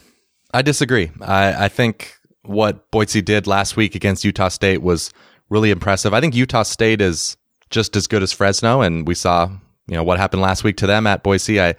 [0.54, 1.12] I disagree.
[1.22, 5.14] I, I think what Boise did last week against Utah State was
[5.50, 6.14] really impressive.
[6.14, 7.38] I think Utah State is
[7.70, 9.50] just as good as Fresno, and we saw
[9.88, 11.62] you know what happened last week to them at Boise.
[11.62, 11.76] I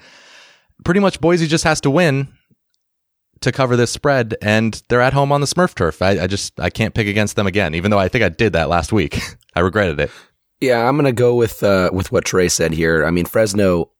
[0.84, 2.28] pretty much Boise just has to win
[3.40, 6.02] to cover this spread, and they're at home on the Smurf turf.
[6.02, 8.54] I, I just I can't pick against them again, even though I think I did
[8.54, 9.20] that last week.
[9.54, 10.10] I regretted it.
[10.66, 13.04] Yeah, I'm gonna go with uh, with what Trey said here.
[13.04, 13.90] I mean, Fresno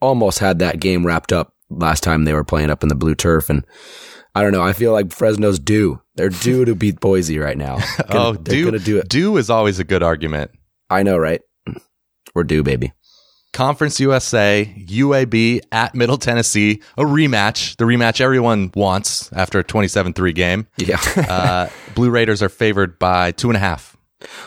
[0.00, 3.14] almost had that game wrapped up last time they were playing up in the blue
[3.14, 3.64] turf, and
[4.34, 4.62] I don't know.
[4.62, 6.00] I feel like Fresno's due.
[6.14, 7.76] They're due to beat Boise right now.
[8.10, 9.08] Gonna- oh, they're do gonna do it.
[9.08, 10.50] due is always a good argument.
[10.90, 11.40] I know, right?
[12.34, 12.92] We're due, baby.
[13.52, 17.76] Conference USA, UAB at Middle Tennessee, a rematch.
[17.76, 20.66] The rematch everyone wants after a 27 3 game.
[20.78, 20.98] Yeah,
[21.28, 23.91] Uh, Blue Raiders are favored by two and a half.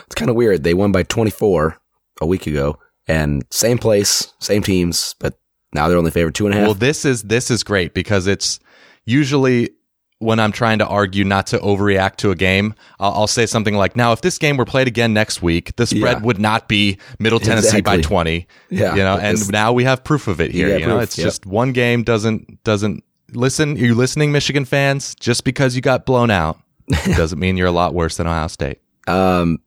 [0.06, 0.62] It's kind of weird.
[0.64, 1.76] They won by 24
[2.20, 5.34] a week ago, and same place, same teams, but
[5.72, 6.66] now they're only favored two and a half.
[6.66, 8.58] Well, this is this is great because it's
[9.04, 9.70] usually
[10.18, 13.74] when I'm trying to argue not to overreact to a game, I'll, I'll say something
[13.74, 16.24] like, "Now, if this game were played again next week, the spread Yeah.
[16.24, 18.02] would not be Middle Tennessee by Exactly.
[18.02, 18.94] 20." Yeah.
[18.94, 20.68] you know, and now we have proof of it here.
[20.68, 21.26] Yeah, You know, proof, it's yep.
[21.26, 23.04] just one game doesn't doesn't
[23.34, 23.76] listen.
[23.76, 25.14] You listening, Michigan fans?
[25.16, 26.58] Just because you got blown out
[27.04, 28.78] doesn't mean you're a lot worse than Ohio State.
[29.06, 29.58] Um,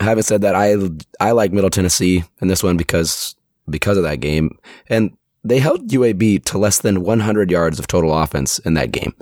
[0.00, 0.76] having said that, I
[1.20, 3.34] I like Middle Tennessee in this one because
[3.68, 8.16] because of that game, and they held UAB to less than 100 yards of total
[8.16, 9.14] offense in that game,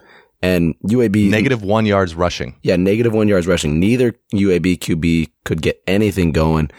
[0.42, 2.56] and UAB Negative one yards rushing.
[2.62, 3.78] yeah, negative one yards rushing.
[3.78, 6.70] Neither UAB QB could get anything going,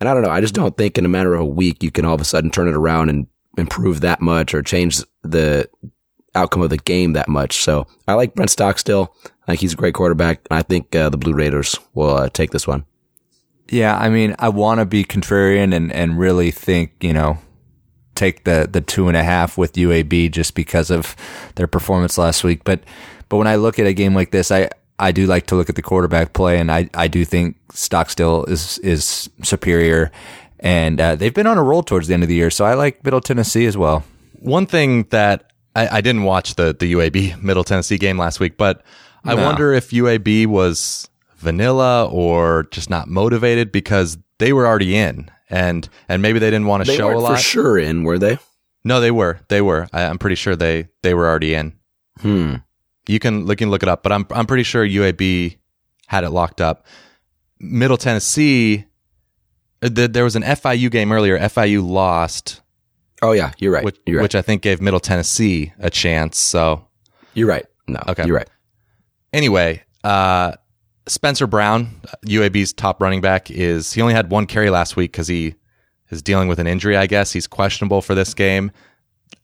[0.00, 0.30] and I don't know.
[0.30, 2.24] I just don't think in a matter of a week you can all of a
[2.24, 3.26] sudden turn it around and
[3.58, 5.68] improve that much or change the
[6.34, 7.56] outcome of the game that much.
[7.56, 9.14] So I like Brent Stockstill.
[9.42, 10.40] I think he's a great quarterback.
[10.50, 12.86] and I think uh, the Blue Raiders will uh, take this one.
[13.68, 17.38] Yeah, I mean, I want to be contrarian and, and really think, you know,
[18.14, 21.16] take the, the two and a half with UAB just because of
[21.54, 22.64] their performance last week.
[22.64, 22.80] But
[23.30, 25.70] but when I look at a game like this, I, I do like to look
[25.70, 30.12] at the quarterback play, and I, I do think Stockstill is is superior,
[30.60, 32.50] and uh, they've been on a roll towards the end of the year.
[32.50, 34.04] So I like Middle Tennessee as well.
[34.40, 38.58] One thing that I, I didn't watch the the UAB Middle Tennessee game last week,
[38.58, 38.82] but
[39.24, 39.44] I No.
[39.46, 41.08] wonder if UAB was
[41.42, 46.66] vanilla or just not motivated because they were already in, and and maybe they didn't
[46.66, 47.36] want to They show a lot.
[47.36, 48.38] for sure in, were they?
[48.84, 49.40] No, they were.
[49.48, 49.86] They were.
[49.92, 51.74] I, I'm pretty sure they they were already in.
[52.20, 52.54] Hmm.
[53.06, 55.58] You can look and look it up, but I'm I'm pretty sure UAB
[56.06, 56.86] had it locked up.
[57.60, 58.86] Middle Tennessee,
[59.82, 61.38] uh, th- there was an FIU game earlier.
[61.38, 62.60] FIU lost,
[63.22, 63.84] Oh yeah, you're right.
[63.84, 64.22] which, you're right.
[64.22, 66.38] which I think gave Middle Tennessee a chance.
[66.38, 66.86] So
[67.34, 67.64] you're right.
[67.86, 68.26] No, Okay.
[68.26, 68.48] you're right.
[69.32, 70.52] anyway, uh,
[71.06, 75.28] Spencer Brown, UAB's top running back, is he only had one carry last week because
[75.28, 75.54] he
[76.10, 76.96] is dealing with an injury.
[76.96, 78.70] I guess he's questionable for this game.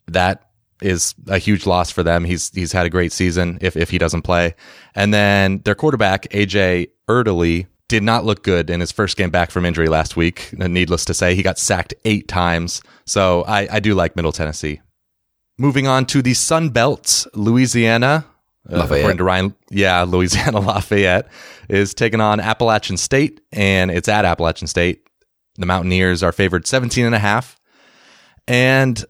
[0.07, 0.49] That
[0.81, 2.25] is a huge loss for them.
[2.25, 4.55] He's he's had a great season if if he doesn't play.
[4.95, 9.51] And then their quarterback AJ Erdely did not look good in his first game back
[9.51, 10.51] from injury last week.
[10.53, 12.83] Needless to say, he got sacked eight times.
[13.07, 14.81] So I, I do like Middle Tennessee.
[15.57, 18.27] Moving on to the Sun Belt, Louisiana.
[18.71, 21.29] Uh, according to Ryan, yeah, Louisiana Lafayette
[21.69, 25.03] is taking on Appalachian State, and it's at Appalachian State.
[25.57, 27.59] The Mountaineers are favored 17 and a half.
[28.47, 29.05] And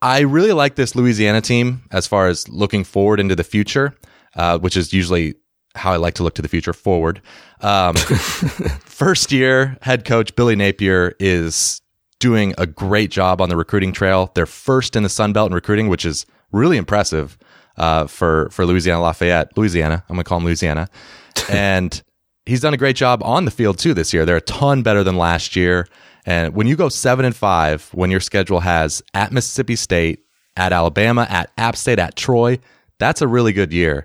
[0.00, 3.94] I really like this Louisiana team as far as looking forward into the future,
[4.36, 5.34] uh, which is usually
[5.74, 7.20] how I like to look to the future forward.
[7.60, 7.96] Um,
[8.84, 11.80] first year head coach Billy Napier is
[12.20, 14.30] doing a great job on the recruiting trail.
[14.34, 17.38] They're first in the Sun Belt in recruiting, which is really impressive
[17.78, 20.04] uh, for for Louisiana Lafayette, Louisiana.
[20.08, 20.88] I'm gonna call him Louisiana,
[21.50, 22.02] and
[22.44, 24.26] he's done a great job on the field too this year.
[24.26, 25.88] They're a ton better than last year.
[26.26, 30.24] And when you go seven and five, when your schedule has at Mississippi State,
[30.56, 32.58] at Alabama, at App State, at Troy,
[32.98, 34.04] that's a really good year.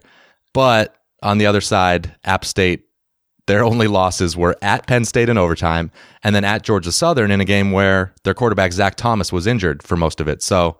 [0.53, 2.85] But on the other side, App State,
[3.47, 5.91] their only losses were at Penn State in overtime
[6.23, 9.83] and then at Georgia Southern in a game where their quarterback, Zach Thomas, was injured
[9.83, 10.41] for most of it.
[10.41, 10.77] So,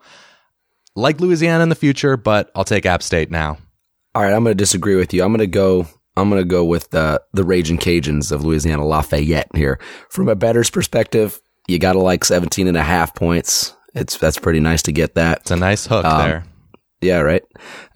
[0.95, 3.57] like Louisiana in the future, but I'll take App State now.
[4.15, 5.23] All right, I'm going to disagree with you.
[5.23, 5.87] I'm going to go.
[6.15, 9.79] I'm going to go with the the Raging Cajuns of Louisiana Lafayette here.
[10.09, 13.75] From a bettor's perspective, you got to like 17 and a half points.
[13.95, 15.39] It's that's pretty nice to get that.
[15.41, 16.43] It's a nice hook Um, there.
[17.01, 17.43] Yeah, right.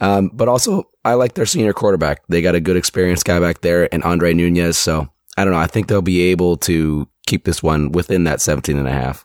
[0.02, 2.26] Um, but also, I like their senior quarterback.
[2.28, 4.78] They got a good experienced guy back there, and Andre Nunez.
[4.78, 5.07] So
[5.38, 5.60] I don't know.
[5.60, 9.24] I think they'll be able to keep this one within that 17 and a half.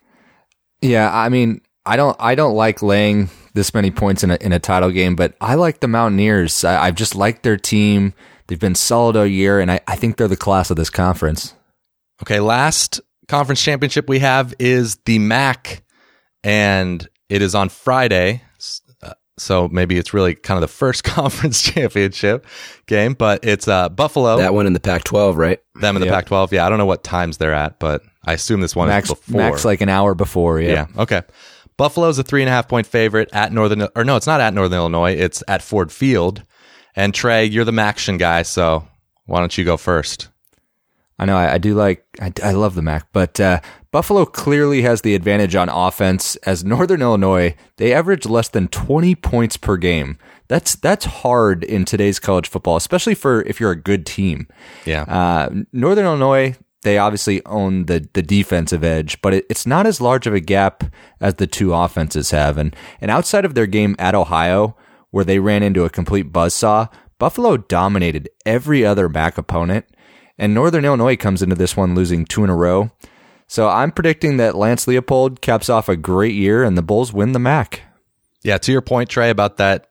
[0.82, 4.52] Yeah, I mean, I don't I don't like laying this many points in a in
[4.52, 6.64] a title game, but I like the Mountaineers.
[6.64, 8.14] I, I've just liked their team.
[8.46, 11.54] They've been solid all year, and I, I think they're the class of this conference.
[12.22, 15.82] Okay, last conference championship we have is the MAC,
[16.44, 18.42] and it is on Friday.
[19.02, 22.46] Uh, So maybe it's really kind of the first conference championship
[22.86, 25.58] game, but it's uh, Buffalo, That one in the Pac-12, right?
[25.80, 26.14] them in the Yep.
[26.14, 26.52] Pac 12.
[26.52, 29.14] Yeah, I don't know what times they're at, but I assume this one Max is
[29.18, 29.38] before.
[29.40, 30.60] Max like an hour before.
[30.60, 30.86] Yeah.
[30.94, 31.02] yeah.
[31.02, 31.22] Okay.
[31.76, 34.54] Buffalo's a three and a half point favorite at Northern, or no, it's not at
[34.54, 35.12] Northern Illinois.
[35.12, 36.42] It's at Ford Field.
[36.94, 38.86] And Trey, you're the Maction guy, so
[39.26, 40.28] why don't you go first?
[41.18, 43.60] I know I, I do like I, I love the Mac, but uh,
[43.92, 46.36] Buffalo clearly has the advantage on offense.
[46.36, 50.18] As Northern Illinois, they average less than 20 points per game.
[50.48, 54.48] That's that's hard in today's college football, especially for if you're a good team.
[54.84, 55.02] Yeah.
[55.02, 60.00] Uh, Northern Illinois, they obviously own the the defensive edge, but it, it's not as
[60.00, 60.84] large of a gap
[61.20, 62.58] as the two offenses have.
[62.58, 64.76] And and outside of their game at Ohio,
[65.10, 69.86] where they ran into a complete buzzsaw, Buffalo dominated every other MAC opponent.
[70.38, 72.90] And Northern Illinois comes into this one losing two in a row.
[73.46, 77.32] So I'm predicting that Lance Leipold caps off a great year and the Bulls win
[77.32, 77.82] the MAC.
[78.42, 79.88] Yeah, to your point, Trey, about that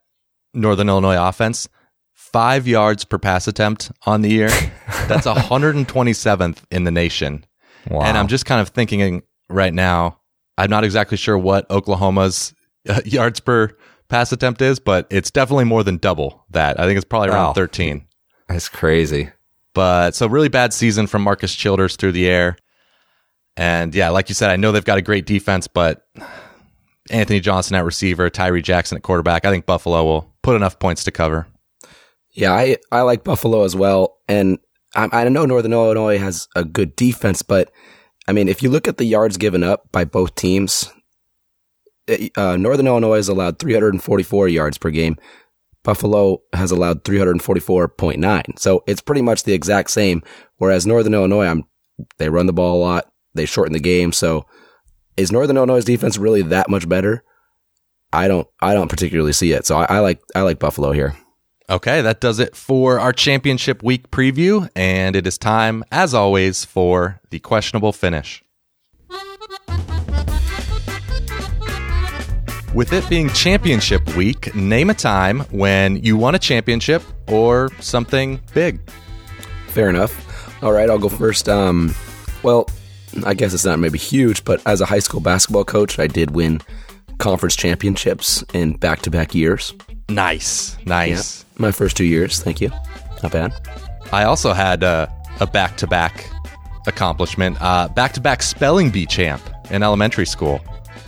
[0.53, 1.69] Northern Illinois offense,
[2.13, 4.49] five yards per pass attempt on the year.
[5.13, 7.45] That's 127th in the nation.
[7.89, 8.01] Wow.
[8.03, 10.19] And I'm just kind of thinking right now,
[10.57, 12.53] I'm not exactly sure what Oklahoma's
[12.88, 13.75] uh, yards per
[14.09, 16.79] pass attempt is, but it's definitely more than double that.
[16.79, 17.53] I think it's probably around Wow.
[17.53, 18.05] 13.
[18.49, 19.29] That's crazy.
[19.73, 22.57] But so really bad season from Marcus Childers through the air.
[23.57, 26.05] And yeah, like you said, I know they've got a great defense, but
[27.09, 29.45] Anthony Johnson at receiver, Tyree Jackson at quarterback.
[29.45, 31.47] I think Buffalo will put enough points to cover.
[32.33, 34.17] Yeah, I, I like Buffalo as well.
[34.27, 34.59] And
[34.95, 37.72] I, I know Northern Illinois has a good defense, but
[38.27, 40.91] I mean, if you look at the yards given up by both teams,
[42.07, 45.18] it- uh, Northern Illinois has allowed 344 yards per game.
[45.84, 48.59] Buffalo has allowed 344.9.
[48.59, 50.22] So it's pretty much the exact same.
[50.57, 51.63] Whereas Northern Illinois, I'm,
[52.19, 53.11] they run the ball a lot.
[53.34, 54.11] They shorten the game.
[54.11, 54.45] So
[55.18, 57.23] is Northern Illinois' defense really that much better?
[58.13, 59.65] I don't, I don't particularly see it.
[59.65, 61.15] So I, I like, I like Buffalo here.
[61.72, 64.69] Okay, that does it for our championship week preview.
[64.76, 68.43] And it is time, as always, for the questionable finish.
[72.73, 78.41] With it being championship week, name a time when you won a championship or something
[78.53, 78.81] big.
[79.68, 80.61] Fair enough.
[80.61, 81.48] All right, I'll go first.
[81.48, 81.95] Um,
[82.43, 82.69] well,
[83.26, 86.31] I guess it's not maybe huge, but as a high school basketball coach, I did
[86.31, 86.61] win
[87.18, 89.73] conference championships in back to back years.
[90.10, 91.45] Nice, nice.
[91.61, 92.41] My first two years.
[92.41, 92.69] Thank you.
[93.21, 93.53] Not bad.
[94.11, 95.07] I also had uh,
[95.39, 96.27] a back to back
[96.88, 100.59] accomplishment back to back spelling bee champ in elementary school.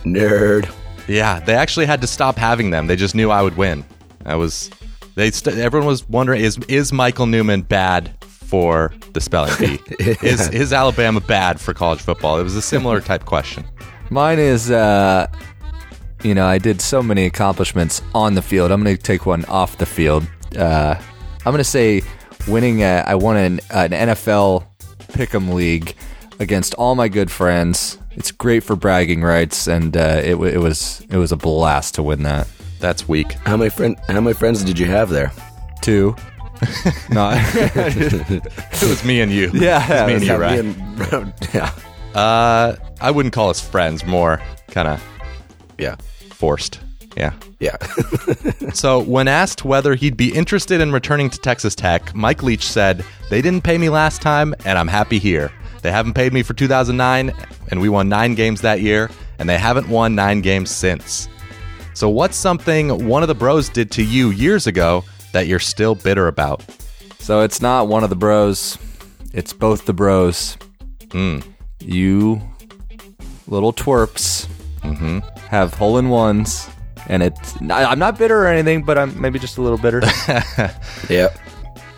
[0.04, 0.72] Nerd.
[1.08, 2.86] Yeah, they actually had to stop having them.
[2.86, 3.84] They just knew I would win.
[4.24, 4.70] I was.
[5.16, 9.78] They st- everyone was wondering is is Michael Newman bad for the spelling bee?
[10.22, 12.38] Is is Alabama bad for college football?
[12.38, 13.64] It was a similar type question.
[14.10, 15.26] Mine is, uh,
[16.22, 18.70] you know, I did so many accomplishments on the field.
[18.70, 20.26] I'm going to take one off the field.
[20.56, 20.94] Uh,
[21.44, 22.02] I'm going to say
[22.48, 22.82] winning.
[22.82, 24.64] A, I won an, an NFL
[25.08, 25.94] pick'em league
[26.40, 27.98] against all my good friends.
[28.12, 32.02] It's great for bragging rights, and uh, it, it was it was a blast to
[32.02, 32.46] win that.
[32.80, 33.32] That's weak.
[33.32, 33.96] How many friend?
[34.08, 35.32] How many friends did you have there?
[35.82, 36.14] Two.
[37.10, 39.50] no, It was me and you.
[39.52, 40.64] Yeah, it was me and you, right?
[40.64, 41.72] me and- yeah.
[42.14, 44.04] Uh, I wouldn't call us friends.
[44.06, 44.40] More
[44.70, 45.02] kind of
[45.78, 45.96] Yeah.
[46.30, 46.78] forced.
[47.16, 47.32] Yeah.
[47.60, 47.76] Yeah.
[48.72, 53.04] So, when asked whether he'd be interested in returning to Texas Tech, Mike Leach said,
[53.30, 55.52] They didn't pay me last time, and I'm happy here.
[55.82, 57.32] They haven't paid me for 2009,
[57.68, 61.28] and we won nine games that year, and they haven't won nine games since.
[61.92, 65.94] So, what's something one of the bros did to you years ago that you're still
[65.94, 66.64] bitter about?
[67.24, 68.76] so it's not one of the bros.
[69.32, 70.58] It's both the bros.
[71.10, 71.38] Hmm.
[71.80, 72.42] You
[73.46, 74.46] little twerps
[74.82, 75.20] mm-hmm.
[75.48, 76.68] have hole in ones,
[77.08, 77.60] and it's.
[77.62, 80.00] I- I'm not bitter or anything, but I'm maybe just a little bitter.
[81.10, 81.28] yeah.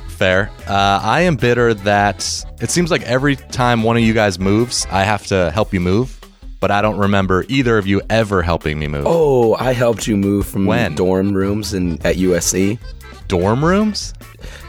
[0.08, 0.50] Fair.
[0.66, 4.86] Uh, I am bitter that it seems like every time one of you guys moves,
[4.90, 6.18] I have to help you move,
[6.58, 9.04] but I don't remember either of you ever helping me move.
[9.06, 10.94] Oh, I helped you move from When?
[10.94, 12.78] dorm rooms in at USC.
[13.28, 14.14] Dorm rooms?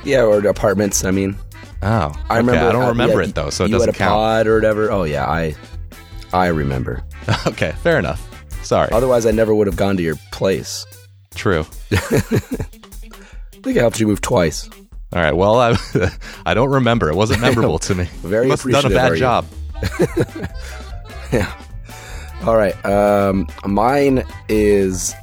[0.03, 1.05] Yeah, or apartments.
[1.05, 1.37] I mean,
[1.83, 2.67] Oh, I okay, remember.
[2.67, 4.11] I don't uh, remember yeah, it though, so it you doesn't had a count.
[4.13, 4.91] pod or whatever.
[4.91, 5.55] Oh yeah, I,
[6.33, 7.03] I remember.
[7.47, 8.26] okay, fair enough.
[8.67, 8.91] Sorry.
[8.91, 10.85] Otherwise, I never would have gone to your place.
[11.35, 11.65] True.
[11.91, 11.95] I
[13.63, 14.69] think I helped you move twice.
[15.13, 15.31] All right.
[15.33, 15.77] Well, I
[16.45, 17.09] I don't remember.
[17.09, 18.03] It wasn't memorable to me.
[18.23, 19.45] Very you must have done a bad job.
[22.45, 22.85] All right.
[22.85, 25.13] Um, mine is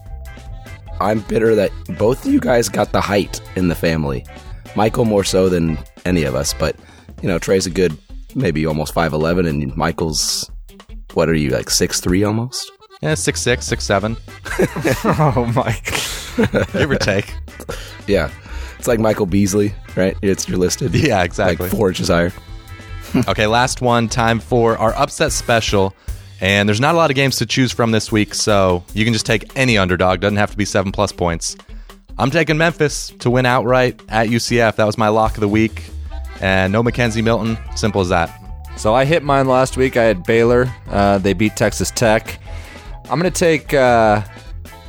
[1.01, 4.25] I'm bitter that both of you guys got the height in the family.
[4.75, 6.77] Michael more so than any of us, but
[7.21, 7.95] you know Trey's a good
[8.35, 10.51] maybe almost five eleven, and Michael's
[11.13, 12.73] what are you like six three almost?
[13.03, 14.17] Yeah, six six, six seven,
[15.05, 15.79] oh my!
[16.73, 17.35] give or take.
[18.07, 18.31] Yeah,
[18.79, 20.17] it's like Michael Beasley, right?
[20.23, 20.95] It's you're listed.
[20.95, 21.67] Yeah, exactly.
[21.67, 22.33] Like four inches higher.
[23.29, 24.09] okay, last one.
[24.09, 25.95] Time for our upset special.
[26.41, 29.13] And there's not a lot of games to choose from this week, so you can
[29.13, 30.21] just take any underdog.
[30.21, 31.57] Doesn't have to be seven plus points.
[32.19, 34.77] I'm taking Memphis to win outright at UCF.
[34.77, 35.85] That was my lock of the week.
[36.41, 37.57] And no McKenzie Milton.
[37.77, 38.41] Simple as that.
[38.77, 39.97] So I hit mine last week.
[39.97, 40.73] I had Baylor.
[40.89, 42.41] Uh, they beat Texas Tech.
[43.11, 44.23] I'm going to take, uh,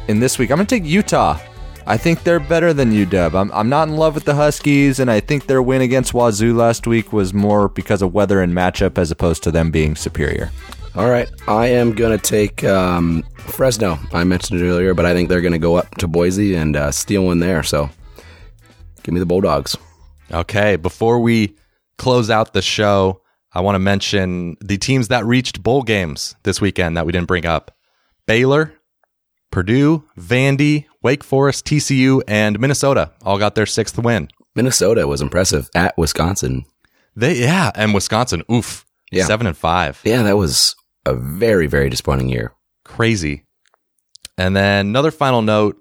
[0.08, 1.38] in this week, I'm going to take Utah.
[1.86, 3.36] I think they're better than UW.
[3.36, 6.56] I'm, I'm not in love with the Huskies, and I think their win against Wazoo
[6.56, 10.50] last week was more because of weather and matchup as opposed to them being superior.
[10.96, 14.00] All right, I am gonna take um, Fresno.
[14.14, 16.90] I mentioned it earlier, but I think they're gonna go up to Boise and uh,
[16.92, 17.64] steal one there.
[17.64, 17.90] So,
[19.04, 19.76] give me the Bulldogs.
[20.32, 21.58] Okay, before we
[21.98, 23.22] close out the show,
[23.52, 27.28] I want to mention the teams that reached bowl games this weekend that we didn't
[27.28, 27.76] bring up
[28.28, 28.74] Baylor,
[29.52, 34.30] Purdue, Vandy, Wake Forest, TCU, and Minnesota all got their sixth win.
[34.56, 36.66] Minnesota was impressive at Wisconsin.
[37.16, 39.26] They, yeah, and Wisconsin, oof, Yeah.
[39.26, 40.02] seven and five.
[40.04, 40.76] Yeah, that was
[41.06, 42.54] a very, very disappointing year.
[42.84, 43.44] Crazy.
[44.38, 45.78] And then another final note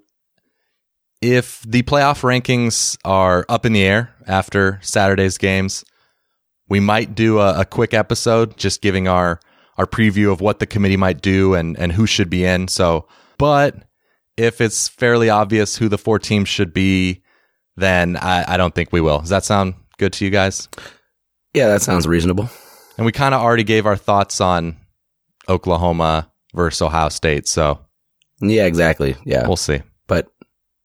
[1.21, 5.83] if the playoff rankings are up in the air after Saturday's games,
[6.69, 9.39] we might do a, a quick episode just giving our
[9.77, 12.67] our preview of what the committee might do and and who should be in.
[12.67, 13.07] So,
[13.37, 13.75] but
[14.37, 17.23] if it's fairly obvious who the four teams should be,
[17.77, 19.19] then I, I don't think we will.
[19.19, 20.67] Does that sound good to you guys?
[21.53, 22.49] Yeah, that sounds reasonable.
[22.97, 24.77] And we kind of already gave our thoughts on
[25.47, 27.79] Oklahoma versus Ohio State, so
[28.41, 29.15] Yeah, exactly.
[29.25, 29.81] Yeah, we'll see.
[30.07, 30.27] but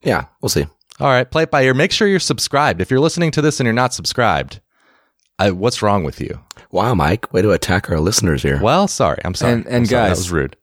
[0.03, 0.67] yeah, we'll see.
[0.99, 1.75] All right, play it by ear.
[1.75, 2.81] Make sure you're subscribed.
[2.81, 4.61] If you're listening to this and you're not subscribed,
[5.41, 6.41] I, what's wrong with you?
[6.71, 8.61] Wow, Mike, way to attack our listeners here.
[8.63, 9.21] Well, sorry.
[9.25, 9.55] I'm sorry.
[9.55, 10.09] And- and I'm sorry.
[10.09, 10.57] guys- that was rude.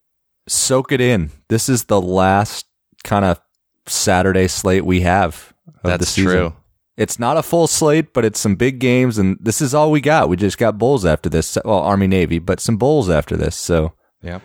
[0.48, 1.32] Soak it in.
[1.49, 2.66] This is the last
[3.04, 3.40] kind of
[3.88, 6.32] Saturday slate we have of the That's season.
[6.32, 6.54] true.
[6.95, 10.02] It's not a full slate, but it's some big games, and this is all we
[10.02, 10.30] got.
[10.30, 11.58] We just got bowls after this.
[11.64, 13.56] Well, Army Navy, but some bowls after this.
[13.56, 13.94] So
[14.24, 14.40] Yeah.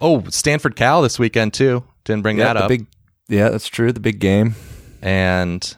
[0.00, 1.84] Oh, Stanford Cal this weekend too.
[2.04, 2.68] Didn't bring yeah, that the up.
[2.68, 2.86] big.
[3.28, 3.92] Yeah, that's true.
[3.92, 4.54] The big game.
[5.02, 5.76] and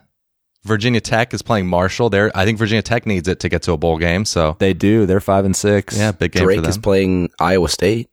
[0.64, 2.08] Virginia Tech is playing Marshall.
[2.10, 4.24] There, I think Virginia Tech needs it to get to a bowl game.
[4.24, 5.06] So They do.
[5.06, 5.98] They're five and six.
[5.98, 6.70] yeah, big game Drake for them.
[6.70, 8.08] is playing Iowa State.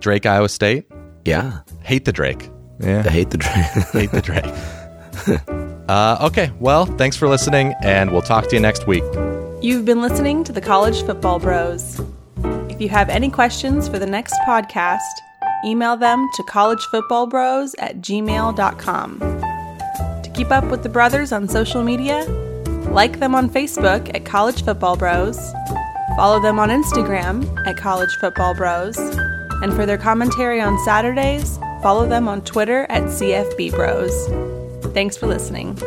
[0.00, 0.90] Drake, Iowa State.
[1.24, 2.50] Yeah, Hate the Drake.
[2.80, 3.02] yeah.
[3.06, 3.54] I hate the Drake.
[3.92, 4.44] Hate the Drake.
[5.88, 6.50] uh, okay.
[6.58, 9.04] Well, thanks for listening, and we'll talk to you next week.
[9.62, 12.00] You've been listening to the College Football Bros.
[12.68, 14.98] If you have any questions for the next podcast,
[15.64, 19.51] email them to collegefootballbros at gmail.com.
[20.34, 22.24] Keep up with the brothers on social media,
[22.90, 25.38] like them on Facebook at College Football Bros,
[26.16, 32.06] follow them on Instagram at College Football Bros, and for their commentary on Saturdays, follow
[32.08, 34.12] them on Twitter at CFB Bros.
[34.94, 35.78] Thanks for listening.